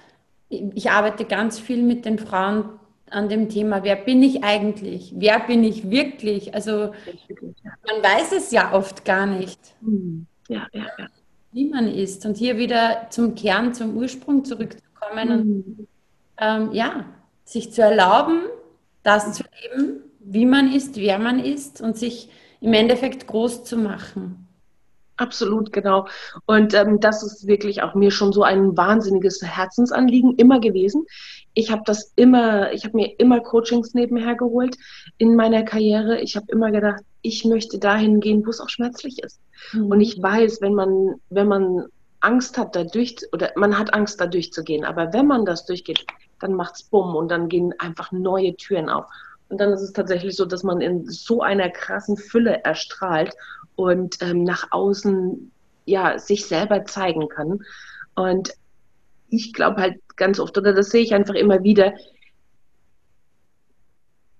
ich 0.48 0.90
arbeite 0.90 1.26
ganz 1.26 1.58
viel 1.58 1.82
mit 1.82 2.06
den 2.06 2.18
Frauen 2.18 2.70
an 3.10 3.28
dem 3.28 3.50
Thema, 3.50 3.84
wer 3.84 3.96
bin 3.96 4.22
ich 4.22 4.42
eigentlich? 4.42 5.12
Wer 5.16 5.40
bin 5.40 5.64
ich 5.64 5.90
wirklich? 5.90 6.54
Also 6.54 6.94
man 7.86 8.02
weiß 8.02 8.32
es 8.32 8.50
ja 8.52 8.72
oft 8.72 9.04
gar 9.04 9.26
nicht. 9.26 9.60
Hm. 9.82 10.26
Ja, 10.48 10.66
ja, 10.72 10.86
ja. 10.98 11.06
Wie 11.52 11.68
man 11.68 11.88
ist. 11.88 12.24
Und 12.24 12.38
hier 12.38 12.56
wieder 12.56 13.08
zum 13.10 13.34
Kern, 13.34 13.74
zum 13.74 13.96
Ursprung 13.96 14.44
zurückzukommen 14.44 15.28
mhm. 15.28 15.34
und 15.34 15.88
ähm, 16.38 16.72
ja, 16.72 17.04
sich 17.44 17.72
zu 17.72 17.82
erlauben, 17.82 18.44
das 19.02 19.34
zu 19.34 19.44
leben, 19.62 20.05
wie 20.28 20.46
man 20.46 20.72
ist, 20.72 20.96
wer 20.96 21.18
man 21.18 21.38
ist 21.38 21.80
und 21.80 21.96
sich 21.96 22.28
im 22.60 22.72
Endeffekt 22.72 23.26
groß 23.26 23.64
zu 23.64 23.76
machen. 23.76 24.48
Absolut, 25.18 25.72
genau. 25.72 26.06
Und 26.44 26.74
ähm, 26.74 27.00
das 27.00 27.22
ist 27.22 27.46
wirklich 27.46 27.82
auch 27.82 27.94
mir 27.94 28.10
schon 28.10 28.32
so 28.32 28.42
ein 28.42 28.76
wahnsinniges 28.76 29.40
Herzensanliegen 29.42 30.36
immer 30.36 30.60
gewesen. 30.60 31.06
Ich 31.54 31.70
habe 31.70 31.82
das 31.86 32.12
immer, 32.16 32.72
ich 32.72 32.84
habe 32.84 32.96
mir 32.96 33.18
immer 33.18 33.40
Coachings 33.40 33.94
nebenher 33.94 34.34
geholt 34.34 34.76
in 35.16 35.34
meiner 35.36 35.62
Karriere. 35.62 36.20
Ich 36.20 36.36
habe 36.36 36.46
immer 36.48 36.70
gedacht, 36.70 37.02
ich 37.22 37.46
möchte 37.46 37.78
dahin 37.78 38.20
gehen, 38.20 38.44
wo 38.44 38.50
es 38.50 38.60
auch 38.60 38.68
schmerzlich 38.68 39.22
ist. 39.22 39.40
Mhm. 39.72 39.86
Und 39.86 40.00
ich 40.02 40.22
weiß, 40.22 40.60
wenn 40.60 40.74
man, 40.74 41.14
wenn 41.30 41.48
man 41.48 41.86
Angst 42.20 42.58
hat, 42.58 42.76
da 42.76 42.84
durch, 42.84 43.16
oder 43.32 43.52
man 43.56 43.78
hat 43.78 43.94
Angst, 43.94 44.20
da 44.20 44.26
durchzugehen, 44.26 44.84
aber 44.84 45.14
wenn 45.14 45.26
man 45.26 45.46
das 45.46 45.64
durchgeht, 45.64 46.04
dann 46.40 46.52
macht's 46.52 46.82
bumm 46.82 47.14
und 47.14 47.30
dann 47.30 47.48
gehen 47.48 47.72
einfach 47.78 48.12
neue 48.12 48.54
Türen 48.56 48.90
auf. 48.90 49.06
Und 49.48 49.58
dann 49.58 49.72
ist 49.72 49.82
es 49.82 49.92
tatsächlich 49.92 50.36
so, 50.36 50.44
dass 50.44 50.62
man 50.62 50.80
in 50.80 51.06
so 51.06 51.40
einer 51.40 51.70
krassen 51.70 52.16
Fülle 52.16 52.64
erstrahlt 52.64 53.34
und 53.76 54.20
ähm, 54.20 54.42
nach 54.42 54.68
außen 54.72 55.52
ja 55.84 56.18
sich 56.18 56.46
selber 56.46 56.84
zeigen 56.84 57.28
kann. 57.28 57.60
Und 58.16 58.52
ich 59.28 59.52
glaube 59.52 59.80
halt 59.80 60.00
ganz 60.16 60.40
oft, 60.40 60.56
oder 60.58 60.72
das 60.72 60.90
sehe 60.90 61.02
ich 61.02 61.14
einfach 61.14 61.34
immer 61.34 61.62
wieder, 61.62 61.92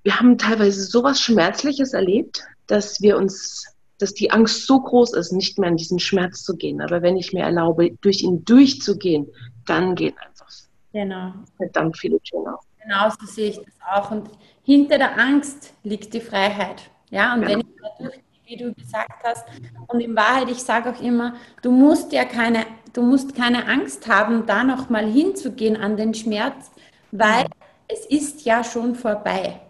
wir 0.02 0.20
haben 0.20 0.38
teilweise 0.38 0.84
sowas 0.84 1.20
Schmerzliches 1.20 1.92
erlebt, 1.92 2.44
dass 2.68 3.00
wir 3.00 3.16
uns, 3.16 3.66
dass 3.98 4.14
die 4.14 4.30
Angst 4.30 4.66
so 4.66 4.80
groß 4.80 5.14
ist, 5.14 5.32
nicht 5.32 5.58
mehr 5.58 5.70
in 5.70 5.76
diesen 5.76 5.98
Schmerz 5.98 6.44
zu 6.44 6.56
gehen. 6.56 6.80
Aber 6.80 7.02
wenn 7.02 7.16
ich 7.16 7.32
mir 7.32 7.42
erlaube, 7.42 7.90
durch 8.00 8.22
ihn 8.22 8.44
durchzugehen, 8.44 9.26
dann 9.66 9.96
gehen 9.96 10.14
einfach 10.18 10.48
genau. 10.92 11.32
verdammt 11.56 11.98
viele 11.98 12.20
Türen 12.20 12.46
auf. 12.48 12.64
Genau 12.82 13.10
so 13.10 13.26
sehe 13.26 13.50
ich 13.50 13.56
das 13.56 13.74
auch. 13.92 14.10
Und 14.12 14.30
hinter 14.66 14.98
der 14.98 15.16
Angst 15.16 15.72
liegt 15.84 16.12
die 16.12 16.20
Freiheit. 16.20 16.90
Ja, 17.10 17.34
und 17.34 17.42
ja. 17.42 17.48
wenn 17.50 17.60
ich 17.60 17.66
dadurch, 17.80 18.20
wie 18.46 18.56
du 18.56 18.74
gesagt 18.74 19.22
hast, 19.22 19.46
und 19.86 20.00
in 20.00 20.16
Wahrheit, 20.16 20.50
ich 20.50 20.58
sage 20.58 20.90
auch 20.90 21.00
immer, 21.00 21.36
du 21.62 21.70
musst 21.70 22.12
ja 22.12 22.24
keine, 22.24 22.66
du 22.92 23.02
musst 23.02 23.36
keine 23.36 23.68
Angst 23.68 24.08
haben, 24.08 24.44
da 24.44 24.64
nochmal 24.64 25.06
hinzugehen 25.06 25.76
an 25.76 25.96
den 25.96 26.14
Schmerz, 26.14 26.72
weil 27.12 27.42
ja. 27.42 27.48
es 27.86 28.06
ist 28.06 28.44
ja 28.44 28.64
schon 28.64 28.96
vorbei. 28.96 29.60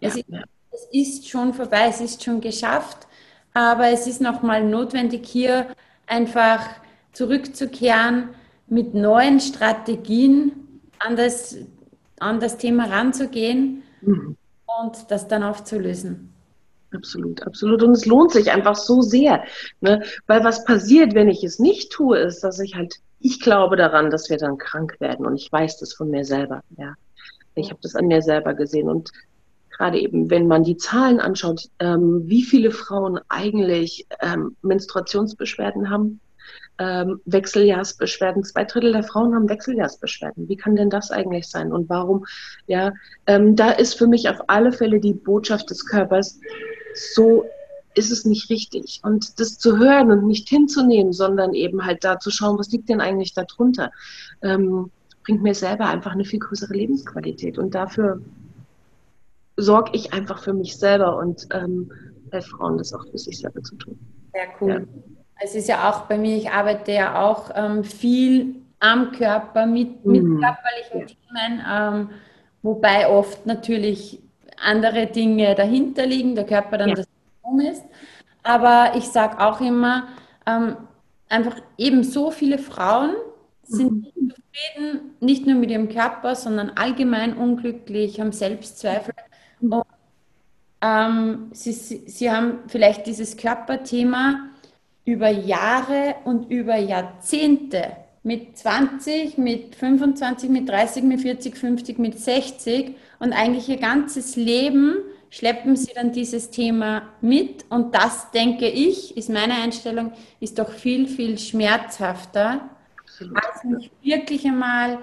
Ja. 0.00 0.08
Es, 0.08 0.16
ist, 0.16 0.26
es 0.70 0.88
ist 0.92 1.28
schon 1.30 1.54
vorbei, 1.54 1.86
es 1.88 2.02
ist 2.02 2.22
schon 2.22 2.42
geschafft, 2.42 3.06
aber 3.54 3.88
es 3.88 4.06
ist 4.06 4.20
nochmal 4.20 4.62
notwendig, 4.62 5.26
hier 5.26 5.68
einfach 6.06 6.60
zurückzukehren, 7.12 8.28
mit 8.66 8.94
neuen 8.94 9.40
Strategien 9.40 10.52
an 10.98 11.16
das, 11.16 11.56
an 12.20 12.38
das 12.38 12.58
Thema 12.58 12.84
ranzugehen 12.84 13.82
mhm. 14.02 14.36
Und 14.80 15.10
das 15.10 15.28
dann 15.28 15.42
aufzulösen. 15.42 16.32
Absolut, 16.94 17.42
absolut. 17.42 17.82
Und 17.82 17.92
es 17.92 18.06
lohnt 18.06 18.32
sich 18.32 18.50
einfach 18.50 18.76
so 18.76 19.00
sehr. 19.00 19.44
Ne? 19.80 20.02
Weil 20.26 20.44
was 20.44 20.64
passiert, 20.64 21.14
wenn 21.14 21.28
ich 21.28 21.42
es 21.42 21.58
nicht 21.58 21.90
tue, 21.90 22.18
ist, 22.18 22.44
dass 22.44 22.58
ich 22.60 22.74
halt, 22.74 22.96
ich 23.18 23.40
glaube 23.40 23.76
daran, 23.76 24.10
dass 24.10 24.28
wir 24.28 24.36
dann 24.36 24.58
krank 24.58 24.96
werden. 25.00 25.26
Und 25.26 25.36
ich 25.36 25.50
weiß 25.50 25.78
das 25.78 25.94
von 25.94 26.10
mir 26.10 26.24
selber. 26.24 26.62
Ja. 26.76 26.94
Ich 27.54 27.70
habe 27.70 27.80
das 27.82 27.94
an 27.94 28.08
mir 28.08 28.22
selber 28.22 28.54
gesehen. 28.54 28.88
Und 28.88 29.10
gerade 29.70 29.98
eben, 29.98 30.30
wenn 30.30 30.46
man 30.46 30.64
die 30.64 30.76
Zahlen 30.76 31.18
anschaut, 31.18 31.68
ähm, 31.78 32.24
wie 32.26 32.42
viele 32.42 32.70
Frauen 32.70 33.20
eigentlich 33.28 34.06
ähm, 34.20 34.56
Menstruationsbeschwerden 34.62 35.88
haben, 35.88 36.20
ähm, 36.82 37.20
Wechseljahrsbeschwerden. 37.26 38.42
Zwei 38.42 38.64
Drittel 38.64 38.92
der 38.92 39.04
Frauen 39.04 39.34
haben 39.34 39.48
Wechseljahrsbeschwerden. 39.48 40.48
Wie 40.48 40.56
kann 40.56 40.74
denn 40.74 40.90
das 40.90 41.10
eigentlich 41.10 41.48
sein? 41.48 41.72
Und 41.72 41.88
warum? 41.88 42.26
Ja, 42.66 42.92
ähm, 43.26 43.54
da 43.54 43.70
ist 43.70 43.94
für 43.94 44.08
mich 44.08 44.28
auf 44.28 44.38
alle 44.48 44.72
Fälle 44.72 44.98
die 44.98 45.14
Botschaft 45.14 45.70
des 45.70 45.86
Körpers, 45.86 46.40
so 46.94 47.44
ist 47.94 48.10
es 48.10 48.24
nicht 48.24 48.50
richtig. 48.50 49.00
Und 49.04 49.38
das 49.38 49.58
zu 49.58 49.78
hören 49.78 50.10
und 50.10 50.26
nicht 50.26 50.48
hinzunehmen, 50.48 51.12
sondern 51.12 51.54
eben 51.54 51.84
halt 51.84 52.02
da 52.02 52.18
zu 52.18 52.30
schauen, 52.30 52.58
was 52.58 52.72
liegt 52.72 52.88
denn 52.88 53.00
eigentlich 53.00 53.34
darunter, 53.34 53.92
ähm, 54.42 54.90
bringt 55.24 55.42
mir 55.42 55.54
selber 55.54 55.86
einfach 55.86 56.12
eine 56.12 56.24
viel 56.24 56.40
größere 56.40 56.74
Lebensqualität. 56.74 57.58
Und 57.58 57.74
dafür 57.74 58.20
sorge 59.56 59.92
ich 59.94 60.12
einfach 60.12 60.42
für 60.42 60.54
mich 60.54 60.76
selber 60.76 61.16
und 61.18 61.46
ähm, 61.52 61.92
bei 62.30 62.40
Frauen 62.40 62.78
das 62.78 62.92
auch 62.92 63.06
für 63.08 63.18
sich 63.18 63.38
selber 63.38 63.62
zu 63.62 63.76
tun. 63.76 63.98
Sehr 64.32 64.48
cool. 64.60 64.70
Ja. 64.70 65.21
Es 65.42 65.54
ist 65.54 65.68
ja 65.68 65.90
auch 65.90 66.02
bei 66.02 66.16
mir, 66.16 66.36
ich 66.36 66.50
arbeite 66.50 66.92
ja 66.92 67.22
auch 67.22 67.50
ähm, 67.54 67.84
viel 67.84 68.62
am 68.78 69.12
Körper 69.12 69.66
mit, 69.66 70.04
mit 70.04 70.22
mhm. 70.22 70.40
körperlichen 70.40 71.06
Themen, 71.06 71.62
ähm, 71.68 72.10
wobei 72.62 73.08
oft 73.08 73.46
natürlich 73.46 74.20
andere 74.64 75.06
Dinge 75.06 75.54
dahinter 75.54 76.06
liegen, 76.06 76.34
der 76.34 76.44
Körper 76.44 76.78
dann 76.78 76.90
ja. 76.90 76.94
das 76.96 77.06
Symptom 77.06 77.60
ist. 77.60 77.84
Aber 78.42 78.92
ich 78.96 79.08
sage 79.08 79.40
auch 79.40 79.60
immer, 79.60 80.08
ähm, 80.46 80.76
einfach 81.28 81.56
eben 81.78 82.04
so 82.04 82.30
viele 82.30 82.58
Frauen 82.58 83.14
sind 83.64 84.02
nicht 84.02 84.16
mhm. 84.16 84.30
zufrieden, 84.30 85.00
nicht 85.20 85.46
nur 85.46 85.56
mit 85.56 85.70
ihrem 85.70 85.88
Körper, 85.88 86.34
sondern 86.34 86.70
allgemein 86.70 87.36
unglücklich, 87.36 88.20
haben 88.20 88.32
Selbstzweifel. 88.32 89.14
Mhm. 89.60 89.72
Und, 89.72 89.86
ähm, 90.80 91.48
sie, 91.52 91.72
sie 91.72 92.30
haben 92.30 92.58
vielleicht 92.66 93.06
dieses 93.06 93.36
Körperthema 93.36 94.48
über 95.04 95.28
Jahre 95.28 96.16
und 96.24 96.50
über 96.50 96.76
Jahrzehnte 96.76 97.96
mit 98.22 98.56
20, 98.56 99.36
mit 99.36 99.74
25, 99.74 100.48
mit 100.48 100.68
30, 100.68 101.02
mit 101.02 101.20
40, 101.20 101.56
50, 101.56 101.98
mit 101.98 102.18
60 102.18 102.94
und 103.18 103.32
eigentlich 103.32 103.68
ihr 103.68 103.78
ganzes 103.78 104.36
Leben 104.36 104.96
schleppen 105.28 105.76
sie 105.76 105.92
dann 105.94 106.12
dieses 106.12 106.50
Thema 106.50 107.02
mit 107.20 107.64
und 107.70 107.94
das, 107.94 108.30
denke 108.30 108.68
ich, 108.68 109.16
ist 109.16 109.30
meine 109.30 109.54
Einstellung, 109.54 110.12
ist 110.40 110.58
doch 110.58 110.70
viel, 110.70 111.08
viel 111.08 111.38
schmerzhafter, 111.38 112.68
als 113.34 113.64
mich 113.64 113.90
wirklich 114.02 114.44
einmal 114.44 114.98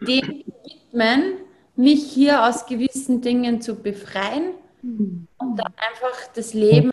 dem 0.00 0.44
widmen, 0.64 1.34
mich 1.76 2.04
hier 2.12 2.46
aus 2.46 2.66
gewissen 2.66 3.20
Dingen 3.20 3.60
zu 3.60 3.76
befreien 3.76 4.50
mhm. 4.82 5.28
und 5.38 5.56
dann 5.56 5.72
einfach 5.76 6.32
das 6.34 6.52
Leben 6.52 6.90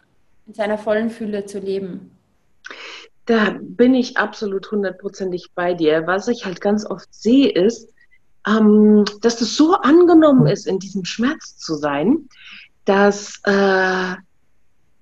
in 0.48 0.54
seiner 0.54 0.78
vollen 0.78 1.10
Fülle 1.10 1.46
zu 1.46 1.60
leben. 1.60 2.12
Da 3.26 3.56
bin 3.62 3.94
ich 3.94 4.18
absolut 4.18 4.70
hundertprozentig 4.72 5.52
bei 5.54 5.74
dir. 5.74 6.08
Was 6.08 6.28
ich 6.28 6.46
halt 6.46 6.60
ganz 6.60 6.86
oft 6.86 7.14
sehe, 7.14 7.50
ist, 7.50 7.90
ähm, 8.48 9.06
dass 9.22 9.38
das 9.38 9.56
so 9.56 9.76
angenommen 9.76 10.48
ist, 10.48 10.68
in 10.68 10.80
diesem 10.80 11.06
Schmerz 11.06 11.58
zu 11.58 11.76
sein, 11.76 12.28
dass 12.86 13.40
äh, 13.44 14.16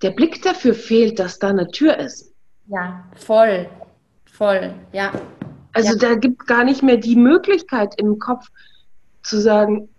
der 0.02 0.12
Blick 0.12 0.42
dafür 0.42 0.74
fehlt, 0.74 1.20
dass 1.20 1.40
da 1.40 1.50
eine 1.50 1.70
Tür 1.70 1.98
ist. 1.98 2.34
Ja, 2.68 3.04
voll, 3.16 3.70
voll, 4.26 4.74
ja. 4.92 5.12
Also 5.74 5.94
ja. 5.94 5.96
da 5.96 6.16
gibt 6.16 6.46
gar 6.48 6.64
nicht 6.64 6.84
mehr 6.84 6.98
die 6.98 7.16
Möglichkeit 7.16 7.96
im 7.98 8.20
Kopf 8.20 8.48
zu 9.24 9.40
sagen, 9.40 9.90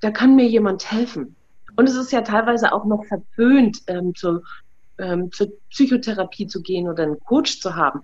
da 0.00 0.10
kann 0.10 0.36
mir 0.36 0.46
jemand 0.46 0.90
helfen. 0.90 1.36
Und 1.76 1.88
es 1.88 1.96
ist 1.96 2.12
ja 2.12 2.22
teilweise 2.22 2.72
auch 2.72 2.84
noch 2.84 3.04
verpönt, 3.04 3.78
ähm, 3.86 4.14
zu 4.14 4.40
ähm, 4.98 5.32
zur 5.32 5.48
Psychotherapie 5.70 6.46
zu 6.46 6.62
gehen 6.62 6.88
oder 6.88 7.02
einen 7.02 7.20
Coach 7.20 7.60
zu 7.60 7.76
haben. 7.76 8.02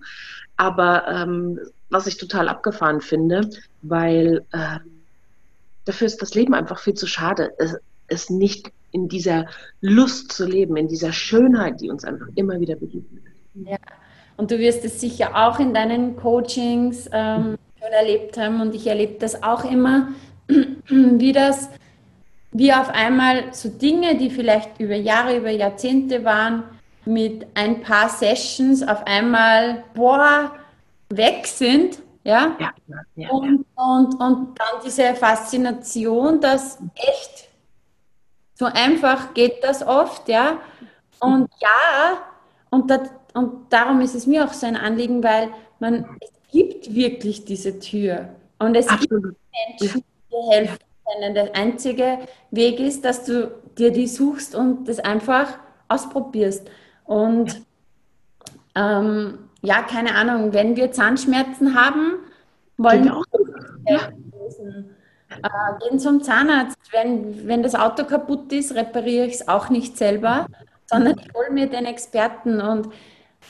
Aber 0.57 1.07
ähm, 1.07 1.59
was 1.89 2.07
ich 2.07 2.17
total 2.17 2.49
abgefahren 2.49 3.01
finde, 3.01 3.49
weil 3.81 4.45
äh, 4.51 4.79
dafür 5.85 6.07
ist 6.07 6.21
das 6.21 6.35
Leben 6.35 6.53
einfach 6.53 6.79
viel 6.79 6.93
zu 6.93 7.07
schade, 7.07 7.53
es, 7.57 7.77
es 8.07 8.29
nicht 8.29 8.71
in 8.91 9.09
dieser 9.09 9.47
Lust 9.81 10.31
zu 10.31 10.45
leben, 10.45 10.77
in 10.77 10.87
dieser 10.87 11.11
Schönheit, 11.11 11.81
die 11.81 11.89
uns 11.89 12.05
einfach 12.05 12.27
immer 12.35 12.59
wieder 12.59 12.75
begegnet. 12.75 13.23
Ja, 13.55 13.77
und 14.37 14.51
du 14.51 14.59
wirst 14.59 14.85
es 14.85 15.01
sicher 15.01 15.31
auch 15.35 15.59
in 15.59 15.73
deinen 15.73 16.15
Coachings 16.15 17.09
ähm, 17.11 17.57
schon 17.79 17.91
erlebt 17.91 18.37
haben 18.37 18.61
und 18.61 18.73
ich 18.75 18.87
erlebe 18.87 19.19
das 19.19 19.41
auch 19.43 19.69
immer, 19.69 20.09
wie 20.87 21.31
das, 21.31 21.69
wie 22.51 22.71
auf 22.71 22.89
einmal 22.89 23.53
so 23.53 23.69
Dinge, 23.69 24.17
die 24.17 24.29
vielleicht 24.29 24.79
über 24.79 24.95
Jahre, 24.95 25.37
über 25.37 25.49
Jahrzehnte 25.49 26.23
waren, 26.23 26.63
mit 27.05 27.45
ein 27.53 27.81
paar 27.81 28.09
Sessions 28.09 28.81
auf 28.83 29.05
einmal, 29.05 29.83
boah, 29.93 30.51
weg 31.09 31.45
sind. 31.45 31.99
Ja? 32.23 32.55
ja, 32.59 32.73
ja 33.15 33.29
und, 33.29 33.65
und, 33.75 34.21
und 34.21 34.59
dann 34.59 34.81
diese 34.85 35.13
Faszination, 35.15 36.39
dass 36.39 36.79
echt 36.95 37.49
so 38.55 38.65
einfach 38.65 39.33
geht 39.33 39.63
das 39.63 39.85
oft, 39.85 40.29
ja. 40.29 40.59
Und 41.19 41.49
ja, 41.59 42.21
und, 42.69 42.89
das, 42.89 43.09
und 43.33 43.71
darum 43.71 44.01
ist 44.01 44.15
es 44.15 44.27
mir 44.27 44.45
auch 44.45 44.53
so 44.53 44.65
ein 44.65 44.75
Anliegen, 44.75 45.23
weil 45.23 45.49
man, 45.79 46.05
es 46.21 46.31
gibt 46.51 46.93
wirklich 46.93 47.45
diese 47.45 47.79
Tür. 47.79 48.29
Und 48.59 48.75
es 48.75 48.87
Absolut. 48.87 49.23
gibt 49.23 49.37
Menschen, 49.79 50.03
die 50.03 50.35
dir 50.35 50.51
helfen 50.51 50.77
können. 51.05 51.33
Der 51.33 51.55
einzige 51.55 52.19
Weg 52.51 52.79
ist, 52.79 53.03
dass 53.03 53.25
du 53.25 53.51
dir 53.77 53.91
die 53.91 54.07
suchst 54.07 54.55
und 54.55 54.87
das 54.87 54.99
einfach 54.99 55.59
ausprobierst. 55.87 56.69
Und 57.05 57.61
ähm, 58.75 59.39
ja, 59.61 59.81
keine 59.83 60.15
Ahnung, 60.15 60.53
wenn 60.53 60.75
wir 60.75 60.91
Zahnschmerzen 60.91 61.75
haben, 61.75 62.15
wollen 62.77 63.05
wir 63.05 63.17
auch 63.17 63.25
ja. 63.87 64.09
Äh, 65.41 65.87
gehen 65.87 65.99
zum 65.99 66.21
Zahnarzt. 66.21 66.77
Wenn, 66.91 67.47
wenn 67.47 67.63
das 67.63 67.75
Auto 67.75 68.03
kaputt 68.03 68.51
ist, 68.51 68.75
repariere 68.75 69.25
ich 69.25 69.35
es 69.35 69.47
auch 69.47 69.69
nicht 69.69 69.97
selber, 69.97 70.47
sondern 70.85 71.17
ich 71.17 71.33
hole 71.33 71.51
mir 71.51 71.67
den 71.67 71.85
Experten. 71.85 72.61
Und 72.61 72.89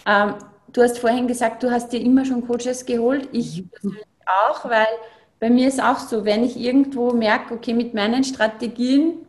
ähm, 0.05 0.35
du 0.71 0.81
hast 0.81 0.99
vorhin 0.99 1.27
gesagt, 1.27 1.63
du 1.63 1.71
hast 1.71 1.91
dir 1.91 2.01
immer 2.01 2.25
schon 2.25 2.47
Coaches 2.47 2.85
geholt. 2.85 3.27
Ich 3.31 3.65
mhm. 3.81 3.97
auch, 4.49 4.65
weil 4.69 4.87
bei 5.39 5.49
mir 5.49 5.67
ist 5.67 5.83
auch 5.83 5.99
so, 5.99 6.25
wenn 6.25 6.43
ich 6.43 6.57
irgendwo 6.57 7.11
merke, 7.11 7.55
okay, 7.55 7.73
mit 7.73 7.93
meinen 7.93 8.23
Strategien 8.23 9.25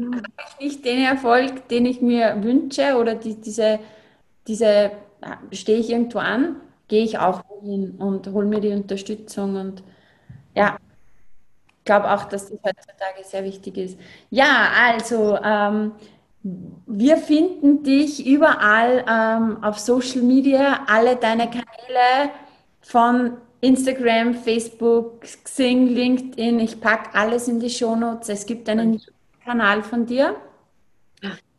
habe 0.00 0.22
ich 0.48 0.64
nicht 0.64 0.84
den 0.84 1.04
Erfolg, 1.04 1.68
den 1.68 1.86
ich 1.86 2.00
mir 2.00 2.42
wünsche 2.42 2.96
oder 2.96 3.14
die, 3.14 3.34
diese, 3.34 3.80
diese 4.46 4.92
stehe 5.52 5.78
ich 5.78 5.90
irgendwo 5.90 6.18
an, 6.18 6.56
gehe 6.88 7.04
ich 7.04 7.18
auch 7.18 7.42
hin 7.62 7.96
und 7.98 8.28
hole 8.28 8.46
mir 8.46 8.60
die 8.60 8.72
Unterstützung 8.72 9.56
und 9.56 9.82
ja, 10.54 10.78
ich 11.78 11.84
glaube 11.84 12.10
auch, 12.12 12.24
dass 12.24 12.50
das 12.50 12.58
heutzutage 12.64 13.24
sehr 13.24 13.44
wichtig 13.44 13.76
ist. 13.78 13.98
Ja, 14.30 14.68
also 14.86 15.38
ähm, 15.42 15.92
wir 16.86 17.16
finden 17.16 17.82
dich 17.82 18.26
überall 18.26 19.04
ähm, 19.08 19.62
auf 19.62 19.78
Social 19.78 20.22
Media, 20.22 20.84
alle 20.86 21.16
deine 21.16 21.48
Kanäle 21.48 22.30
von 22.80 23.38
Instagram, 23.60 24.34
Facebook, 24.34 25.22
Xing, 25.22 25.88
LinkedIn. 25.88 26.60
Ich 26.60 26.80
packe 26.80 27.14
alles 27.14 27.48
in 27.48 27.60
die 27.60 27.70
Shownotes. 27.70 28.28
Es 28.28 28.46
gibt 28.46 28.68
einen 28.68 29.00
Kanal 29.48 29.82
von 29.82 30.04
dir. 30.04 30.36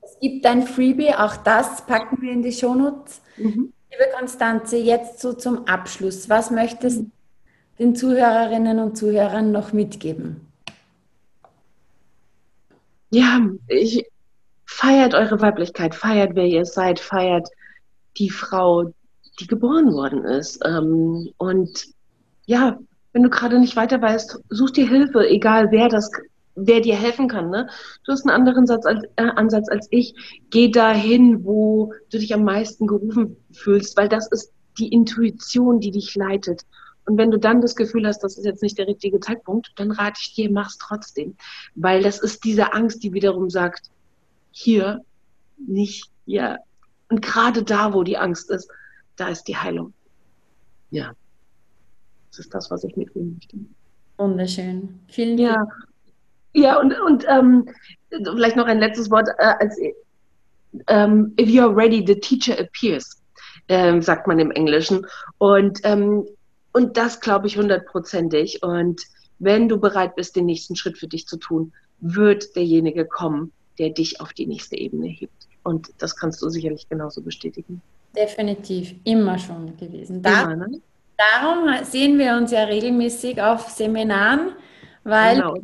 Es 0.01 0.19
gibt 0.21 0.45
ein 0.45 0.67
Freebie, 0.67 1.15
auch 1.15 1.37
das 1.37 1.87
packen 1.87 2.21
wir 2.21 2.31
in 2.31 2.43
die 2.43 2.51
Shownotes. 2.51 3.19
Mhm. 3.37 3.73
Liebe 3.91 4.11
Konstanze, 4.15 4.77
jetzt 4.77 5.19
so 5.19 5.33
zum 5.33 5.67
Abschluss. 5.67 6.29
Was 6.29 6.51
möchtest 6.51 6.99
du 6.99 7.11
den 7.79 7.95
Zuhörerinnen 7.95 8.77
und 8.77 8.95
Zuhörern 8.95 9.51
noch 9.51 9.73
mitgeben? 9.73 10.47
Ja, 13.09 13.41
ich, 13.67 14.05
feiert 14.67 15.15
eure 15.15 15.41
Weiblichkeit, 15.41 15.95
feiert 15.95 16.35
wer 16.35 16.45
ihr 16.45 16.65
seid, 16.65 16.99
feiert 16.99 17.49
die 18.17 18.29
Frau, 18.29 18.93
die 19.39 19.47
geboren 19.47 19.93
worden 19.93 20.25
ist. 20.25 20.63
Ähm, 20.63 21.31
und 21.37 21.87
ja, 22.45 22.77
wenn 23.13 23.23
du 23.23 23.31
gerade 23.31 23.57
nicht 23.57 23.75
weiter 23.75 23.99
weißt, 23.99 24.43
such 24.49 24.69
dir 24.69 24.87
Hilfe, 24.87 25.27
egal 25.27 25.71
wer 25.71 25.89
das 25.89 26.11
wer 26.55 26.81
dir 26.81 26.95
helfen 26.95 27.27
kann. 27.27 27.49
Ne? 27.49 27.69
Du 28.03 28.11
hast 28.11 28.25
einen 28.25 28.35
anderen 28.35 28.67
Satz 28.67 28.85
als, 28.85 29.03
äh, 29.15 29.23
Ansatz 29.23 29.69
als 29.69 29.87
ich. 29.91 30.13
Geh 30.49 30.69
dahin, 30.69 31.43
wo 31.43 31.93
du 32.11 32.19
dich 32.19 32.33
am 32.33 32.43
meisten 32.43 32.87
gerufen 32.87 33.37
fühlst, 33.51 33.97
weil 33.97 34.09
das 34.09 34.27
ist 34.31 34.51
die 34.77 34.89
Intuition, 34.89 35.79
die 35.79 35.91
dich 35.91 36.15
leitet. 36.15 36.65
Und 37.05 37.17
wenn 37.17 37.31
du 37.31 37.39
dann 37.39 37.61
das 37.61 37.75
Gefühl 37.75 38.05
hast, 38.05 38.19
das 38.19 38.37
ist 38.37 38.45
jetzt 38.45 38.61
nicht 38.61 38.77
der 38.77 38.87
richtige 38.87 39.19
Zeitpunkt, 39.19 39.71
dann 39.77 39.91
rate 39.91 40.19
ich 40.21 40.35
dir, 40.35 40.51
mach's 40.51 40.77
trotzdem. 40.77 41.35
Weil 41.75 42.03
das 42.03 42.19
ist 42.19 42.43
diese 42.43 42.73
Angst, 42.73 43.03
die 43.03 43.13
wiederum 43.13 43.49
sagt, 43.49 43.89
hier, 44.51 45.01
nicht 45.57 46.11
hier. 46.25 46.59
Und 47.09 47.21
gerade 47.21 47.63
da, 47.63 47.93
wo 47.93 48.03
die 48.03 48.17
Angst 48.17 48.51
ist, 48.51 48.69
da 49.15 49.29
ist 49.29 49.45
die 49.45 49.57
Heilung. 49.57 49.93
Ja. 50.91 51.13
Das 52.29 52.39
ist 52.39 52.53
das, 52.53 52.69
was 52.69 52.83
ich 52.83 52.95
mitnehmen 52.95 53.33
möchte. 53.33 53.57
Wunderschön. 54.17 54.99
Vielen 55.07 55.37
Dank. 55.37 55.88
Ja. 56.53 56.79
Und, 56.79 56.99
und 57.01 57.25
ähm, 57.29 57.69
vielleicht 58.09 58.55
noch 58.55 58.67
ein 58.67 58.79
letztes 58.79 59.09
Wort. 59.09 59.29
Äh, 59.37 59.53
als, 59.59 59.77
ähm, 60.87 61.33
if 61.39 61.49
you 61.49 61.63
are 61.63 61.75
ready, 61.75 62.03
the 62.05 62.19
teacher 62.19 62.59
appears, 62.59 63.21
ähm, 63.67 64.01
sagt 64.01 64.27
man 64.27 64.39
im 64.39 64.51
Englischen. 64.51 65.05
Und, 65.37 65.79
ähm, 65.83 66.25
und 66.73 66.97
das 66.97 67.19
glaube 67.19 67.47
ich 67.47 67.57
hundertprozentig. 67.57 68.61
Und 68.63 69.01
wenn 69.39 69.69
du 69.69 69.79
bereit 69.79 70.15
bist, 70.15 70.35
den 70.35 70.45
nächsten 70.45 70.75
Schritt 70.75 70.97
für 70.97 71.07
dich 71.07 71.27
zu 71.27 71.37
tun, 71.37 71.73
wird 71.99 72.55
derjenige 72.55 73.05
kommen, 73.05 73.51
der 73.77 73.89
dich 73.89 74.21
auf 74.21 74.33
die 74.33 74.45
nächste 74.45 74.77
Ebene 74.77 75.07
hebt. 75.07 75.47
Und 75.63 75.89
das 75.97 76.15
kannst 76.15 76.41
du 76.41 76.49
sicherlich 76.49 76.87
genauso 76.89 77.21
bestätigen. 77.21 77.81
Definitiv, 78.15 78.95
immer 79.03 79.37
schon 79.37 79.75
gewesen. 79.77 80.21
Dar 80.21 80.51
immer, 80.51 80.67
ne? 80.67 80.81
Darum 81.17 81.67
sehen 81.83 82.17
wir 82.17 82.35
uns 82.35 82.51
ja 82.51 82.63
regelmäßig 82.63 83.41
auf 83.41 83.67
Seminaren, 83.69 84.53
weil 85.03 85.35
genau 85.35 85.57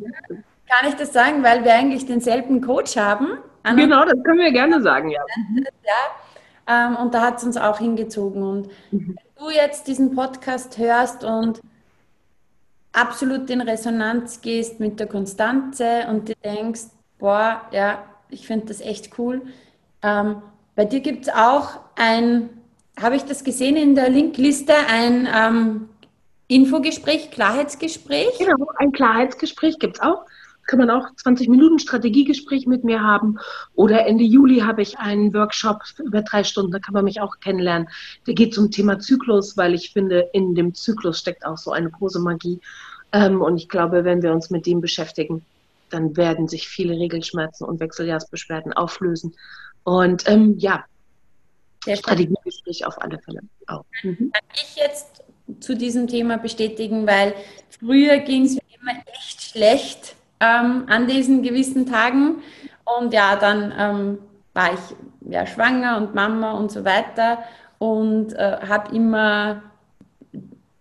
kann 0.75 0.89
ich 0.89 0.95
das 0.95 1.13
sagen, 1.13 1.43
weil 1.43 1.63
wir 1.63 1.73
eigentlich 1.73 2.05
denselben 2.05 2.61
Coach 2.61 2.97
haben. 2.97 3.37
Genau, 3.63 4.03
das 4.05 4.21
können 4.23 4.39
wir 4.39 4.51
gerne 4.51 4.81
sagen, 4.81 5.09
ja. 5.09 5.21
ja 5.85 6.87
ähm, 6.87 6.95
und 6.97 7.13
da 7.13 7.21
hat 7.21 7.37
es 7.37 7.43
uns 7.43 7.57
auch 7.57 7.79
hingezogen. 7.79 8.43
Und 8.43 8.67
mhm. 8.91 9.15
wenn 9.15 9.45
du 9.45 9.49
jetzt 9.51 9.87
diesen 9.87 10.15
Podcast 10.15 10.77
hörst 10.77 11.23
und 11.23 11.61
absolut 12.93 13.49
in 13.49 13.61
Resonanz 13.61 14.41
gehst 14.41 14.79
mit 14.79 14.99
der 14.99 15.07
Konstanze 15.07 16.05
und 16.09 16.27
dir 16.29 16.35
denkst, 16.43 16.83
boah, 17.19 17.61
ja, 17.71 18.03
ich 18.29 18.47
finde 18.47 18.67
das 18.67 18.81
echt 18.81 19.17
cool. 19.17 19.41
Ähm, 20.01 20.41
bei 20.75 20.85
dir 20.85 20.99
gibt 20.99 21.27
es 21.27 21.33
auch 21.33 21.79
ein, 21.95 22.49
habe 23.01 23.15
ich 23.15 23.23
das 23.23 23.43
gesehen 23.43 23.77
in 23.77 23.95
der 23.95 24.09
Linkliste, 24.09 24.73
ein 24.89 25.27
ähm, 25.33 25.89
Infogespräch, 26.47 27.31
Klarheitsgespräch? 27.31 28.37
Genau, 28.37 28.67
ein 28.77 28.91
Klarheitsgespräch 28.91 29.79
gibt 29.79 29.97
es 29.97 30.01
auch 30.01 30.25
kann 30.65 30.79
man 30.79 30.89
auch 30.89 31.07
20 31.15 31.47
Minuten 31.49 31.79
Strategiegespräch 31.79 32.67
mit 32.67 32.83
mir 32.83 33.01
haben. 33.01 33.37
Oder 33.75 34.05
Ende 34.05 34.23
Juli 34.23 34.59
habe 34.59 34.81
ich 34.81 34.97
einen 34.97 35.33
Workshop 35.33 35.81
über 35.99 36.21
drei 36.21 36.43
Stunden, 36.43 36.71
da 36.71 36.79
kann 36.79 36.93
man 36.93 37.03
mich 37.05 37.21
auch 37.21 37.39
kennenlernen. 37.39 37.87
Der 38.27 38.33
geht 38.33 38.53
zum 38.53 38.71
Thema 38.71 38.99
Zyklus, 38.99 39.57
weil 39.57 39.73
ich 39.73 39.91
finde, 39.91 40.29
in 40.33 40.55
dem 40.55 40.73
Zyklus 40.73 41.19
steckt 41.19 41.45
auch 41.45 41.57
so 41.57 41.71
eine 41.71 41.89
große 41.89 42.19
Magie. 42.19 42.59
Ähm, 43.11 43.41
und 43.41 43.57
ich 43.57 43.69
glaube, 43.69 44.03
wenn 44.03 44.21
wir 44.21 44.33
uns 44.33 44.49
mit 44.49 44.65
dem 44.65 44.81
beschäftigen, 44.81 45.45
dann 45.89 46.17
werden 46.17 46.47
sich 46.47 46.67
viele 46.67 46.97
Regelschmerzen 46.97 47.65
und 47.65 47.79
Wechseljahrsbeschwerden 47.79 48.73
auflösen. 48.73 49.35
Und 49.83 50.27
ähm, 50.27 50.55
ja, 50.57 50.83
Strategiegespräch 51.87 52.85
auf 52.85 52.99
alle 53.01 53.19
Fälle 53.19 53.41
auch. 53.67 53.85
Mhm. 54.03 54.31
Kann 54.33 54.43
ich 54.55 54.75
jetzt 54.75 55.23
zu 55.59 55.75
diesem 55.75 56.07
Thema 56.07 56.37
bestätigen, 56.37 57.05
weil 57.05 57.35
früher 57.69 58.17
ging 58.17 58.45
es 58.45 58.55
mir 58.55 58.61
immer 58.81 58.99
echt 59.13 59.43
schlecht 59.43 60.14
ähm, 60.39 60.83
an 60.87 61.07
diesen 61.07 61.43
gewissen 61.43 61.85
Tagen. 61.85 62.41
Und 62.83 63.13
ja, 63.13 63.35
dann 63.35 63.73
ähm, 63.77 64.17
war 64.53 64.73
ich 64.73 64.95
ja, 65.29 65.45
schwanger 65.45 65.97
und 65.97 66.15
Mama 66.15 66.51
und 66.51 66.71
so 66.71 66.85
weiter 66.85 67.39
und 67.77 68.33
äh, 68.33 68.57
habe 68.67 68.95
immer 68.95 69.63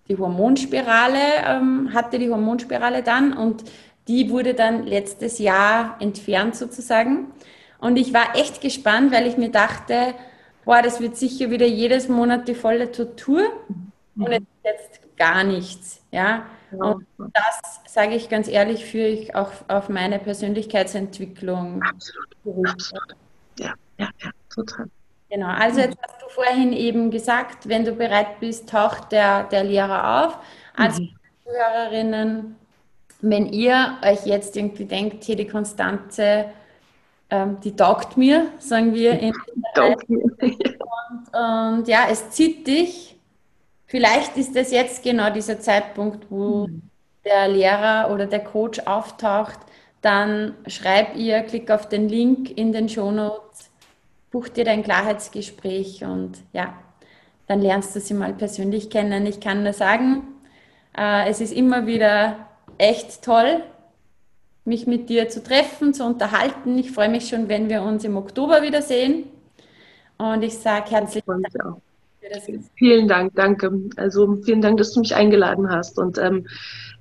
die 0.09 0.17
Hormonspirale, 0.19 1.19
ähm, 1.47 1.91
hatte 1.95 2.19
die 2.19 2.31
Hormonspirale 2.31 3.03
dann 3.03 3.33
und 3.33 3.65
die 4.07 4.31
wurde 4.31 4.55
dann 4.55 4.87
letztes 4.87 5.39
Jahr 5.39 5.97
entfernt 5.99 6.57
sozusagen. 6.57 7.33
Und 7.79 7.97
ich 7.97 8.13
war 8.13 8.37
echt 8.37 8.61
gespannt, 8.61 9.13
weil 9.13 9.27
ich 9.27 9.37
mir 9.37 9.51
dachte, 9.51 10.15
boah, 10.65 10.83
das 10.83 11.01
wird 11.01 11.17
sicher 11.17 11.51
wieder 11.51 11.67
jedes 11.67 12.09
Monat 12.09 12.49
die 12.49 12.55
volle 12.55 12.93
Tortur. 12.93 13.43
Und 14.17 14.29
es 14.29 14.39
ist 14.39 14.47
jetzt 14.65 15.17
gar 15.17 15.43
nichts. 15.43 16.03
Ja. 16.11 16.45
Und 16.79 17.07
das, 17.19 17.81
sage 17.87 18.15
ich 18.15 18.29
ganz 18.29 18.49
ehrlich, 18.49 18.85
führe 18.85 19.09
ich 19.09 19.35
auch 19.35 19.51
auf 19.69 19.89
meine 19.89 20.19
Persönlichkeitsentwicklung. 20.19 21.83
Absolut. 21.83 22.69
Absolut. 22.69 23.17
Ja, 23.59 23.75
ja, 23.99 24.09
ja, 24.23 24.31
total. 24.53 24.87
Genau, 25.31 25.49
also 25.49 25.81
jetzt 25.81 25.97
hast 26.01 26.23
du 26.23 26.29
vorhin 26.29 26.73
eben 26.73 27.11
gesagt, 27.11 27.69
wenn 27.69 27.85
du 27.85 27.93
bereit 27.93 28.41
bist, 28.41 28.69
taucht 28.69 29.13
der, 29.13 29.45
der 29.45 29.65
Lehrer 29.65 30.27
auf. 30.27 30.39
Als 30.77 31.01
mhm. 31.01 31.11
Zuhörerinnen, 31.45 32.57
wenn 33.21 33.47
ihr 33.47 33.99
euch 34.03 34.27
jetzt 34.27 34.57
irgendwie 34.57 34.85
denkt, 34.85 35.25
hier 35.25 35.37
die 35.37 35.47
Konstanze, 35.47 36.47
ähm, 37.31 37.59
die 37.65 37.75
taugt 37.75 38.17
mir, 38.17 38.49
sagen 38.59 38.95
wir. 38.95 39.19
In 39.19 39.33
taugt 39.75 40.09
mir. 40.09 40.23
Und, 41.13 41.35
und 41.35 41.89
ja, 41.89 42.07
es 42.11 42.31
zieht 42.31 42.67
dich 42.67 43.14
Vielleicht 43.95 44.37
ist 44.37 44.57
das 44.57 44.73
jetzt 44.73 45.05
genau 45.05 45.31
dieser 45.31 45.61
Zeitpunkt, 45.61 46.27
wo 46.29 46.67
mhm. 46.67 46.83
der 47.25 47.47
Lehrer 47.47 48.11
oder 48.13 48.27
der 48.27 48.43
Coach 48.43 48.81
auftaucht. 48.81 49.61
Dann 50.03 50.57
schreib 50.67 51.15
ihr, 51.15 51.43
klick 51.43 51.71
auf 51.71 51.89
den 51.89 52.09
Link 52.09 52.59
in 52.59 52.73
den 52.73 52.89
Show 52.89 53.13
Notes, 53.13 53.71
buch 54.33 54.49
dir 54.49 54.65
dein 54.65 54.83
Klarheitsgespräch 54.83 56.03
und 56.03 56.39
ja, 56.53 56.75
dann 57.47 57.63
lernst 57.63 57.95
du 57.95 58.01
sie 58.01 58.15
mal 58.15 58.33
persönlich 58.33 58.91
kennen. 58.91 59.27
Ich 59.27 59.39
kann 59.39 59.63
nur 59.63 59.75
sagen, 59.75 60.25
äh, 60.99 61.31
es 61.31 61.41
ist 61.41 61.53
immer 61.53 61.87
wieder 61.87 62.49
echt 62.79 63.23
toll, 63.23 63.63
mich 64.65 64.89
mit 64.89 65.09
dir 65.09 65.29
zu 65.29 65.41
treffen, 65.41 65.95
zu 65.95 66.05
unterhalten. 66.05 66.77
Ich 66.79 66.91
freue 66.91 67.11
mich 67.11 67.29
schon, 67.29 67.49
wenn 67.49 67.69
wir 67.69 67.83
uns 67.83 68.03
im 68.03 68.17
Oktober 68.17 68.61
wiedersehen. 68.63 69.29
Und 70.19 70.43
ich 70.43 70.59
sage 70.59 70.91
herzlichen 70.91 71.45
Dank 71.53 71.84
Vielen 72.77 73.09
Dank, 73.09 73.33
danke. 73.35 73.73
Also 73.97 74.37
vielen 74.45 74.61
Dank, 74.61 74.79
dass 74.79 74.93
du 74.93 75.01
mich 75.01 75.15
eingeladen 75.15 75.71
hast. 75.71 75.99
Und 75.99 76.19
ähm, 76.19 76.47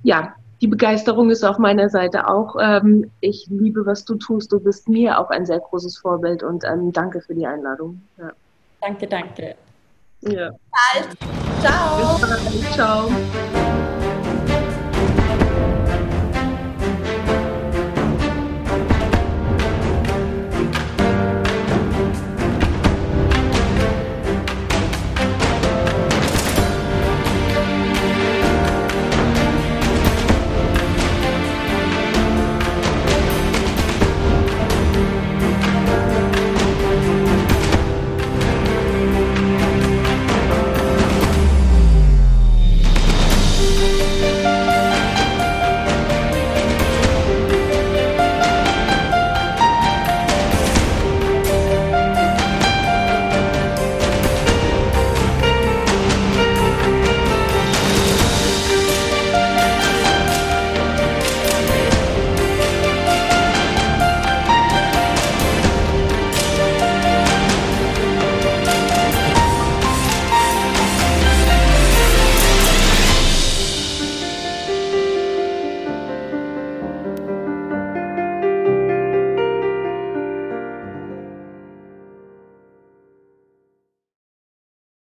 ja, 0.04 0.36
die 0.62 0.68
Begeisterung 0.68 1.30
ist 1.30 1.44
auf 1.44 1.58
meiner 1.58 1.90
Seite 1.90 2.28
auch. 2.28 2.56
Ähm, 2.60 3.12
ich 3.20 3.48
liebe, 3.50 3.86
was 3.86 4.06
du 4.06 4.16
tust. 4.16 4.52
Du 4.52 4.60
bist 4.60 4.88
mir 4.88 5.20
auch 5.20 5.30
ein 5.30 5.46
sehr 5.46 5.60
großes 5.60 5.98
Vorbild 5.98 6.42
und 6.42 6.64
ähm, 6.64 6.92
danke 6.94 7.22
für 7.22 7.36
die 7.36 7.46
Einladung. 7.46 8.02
Ja. 8.18 8.32
Danke, 8.82 9.08
danke. 9.08 9.56
Ja. 10.22 10.52
Bis 10.52 10.60
bald. 10.72 11.18
Ciao. 11.62 12.18
Bis 12.18 12.74
bald. 12.74 12.74
Ciao. 12.74 14.03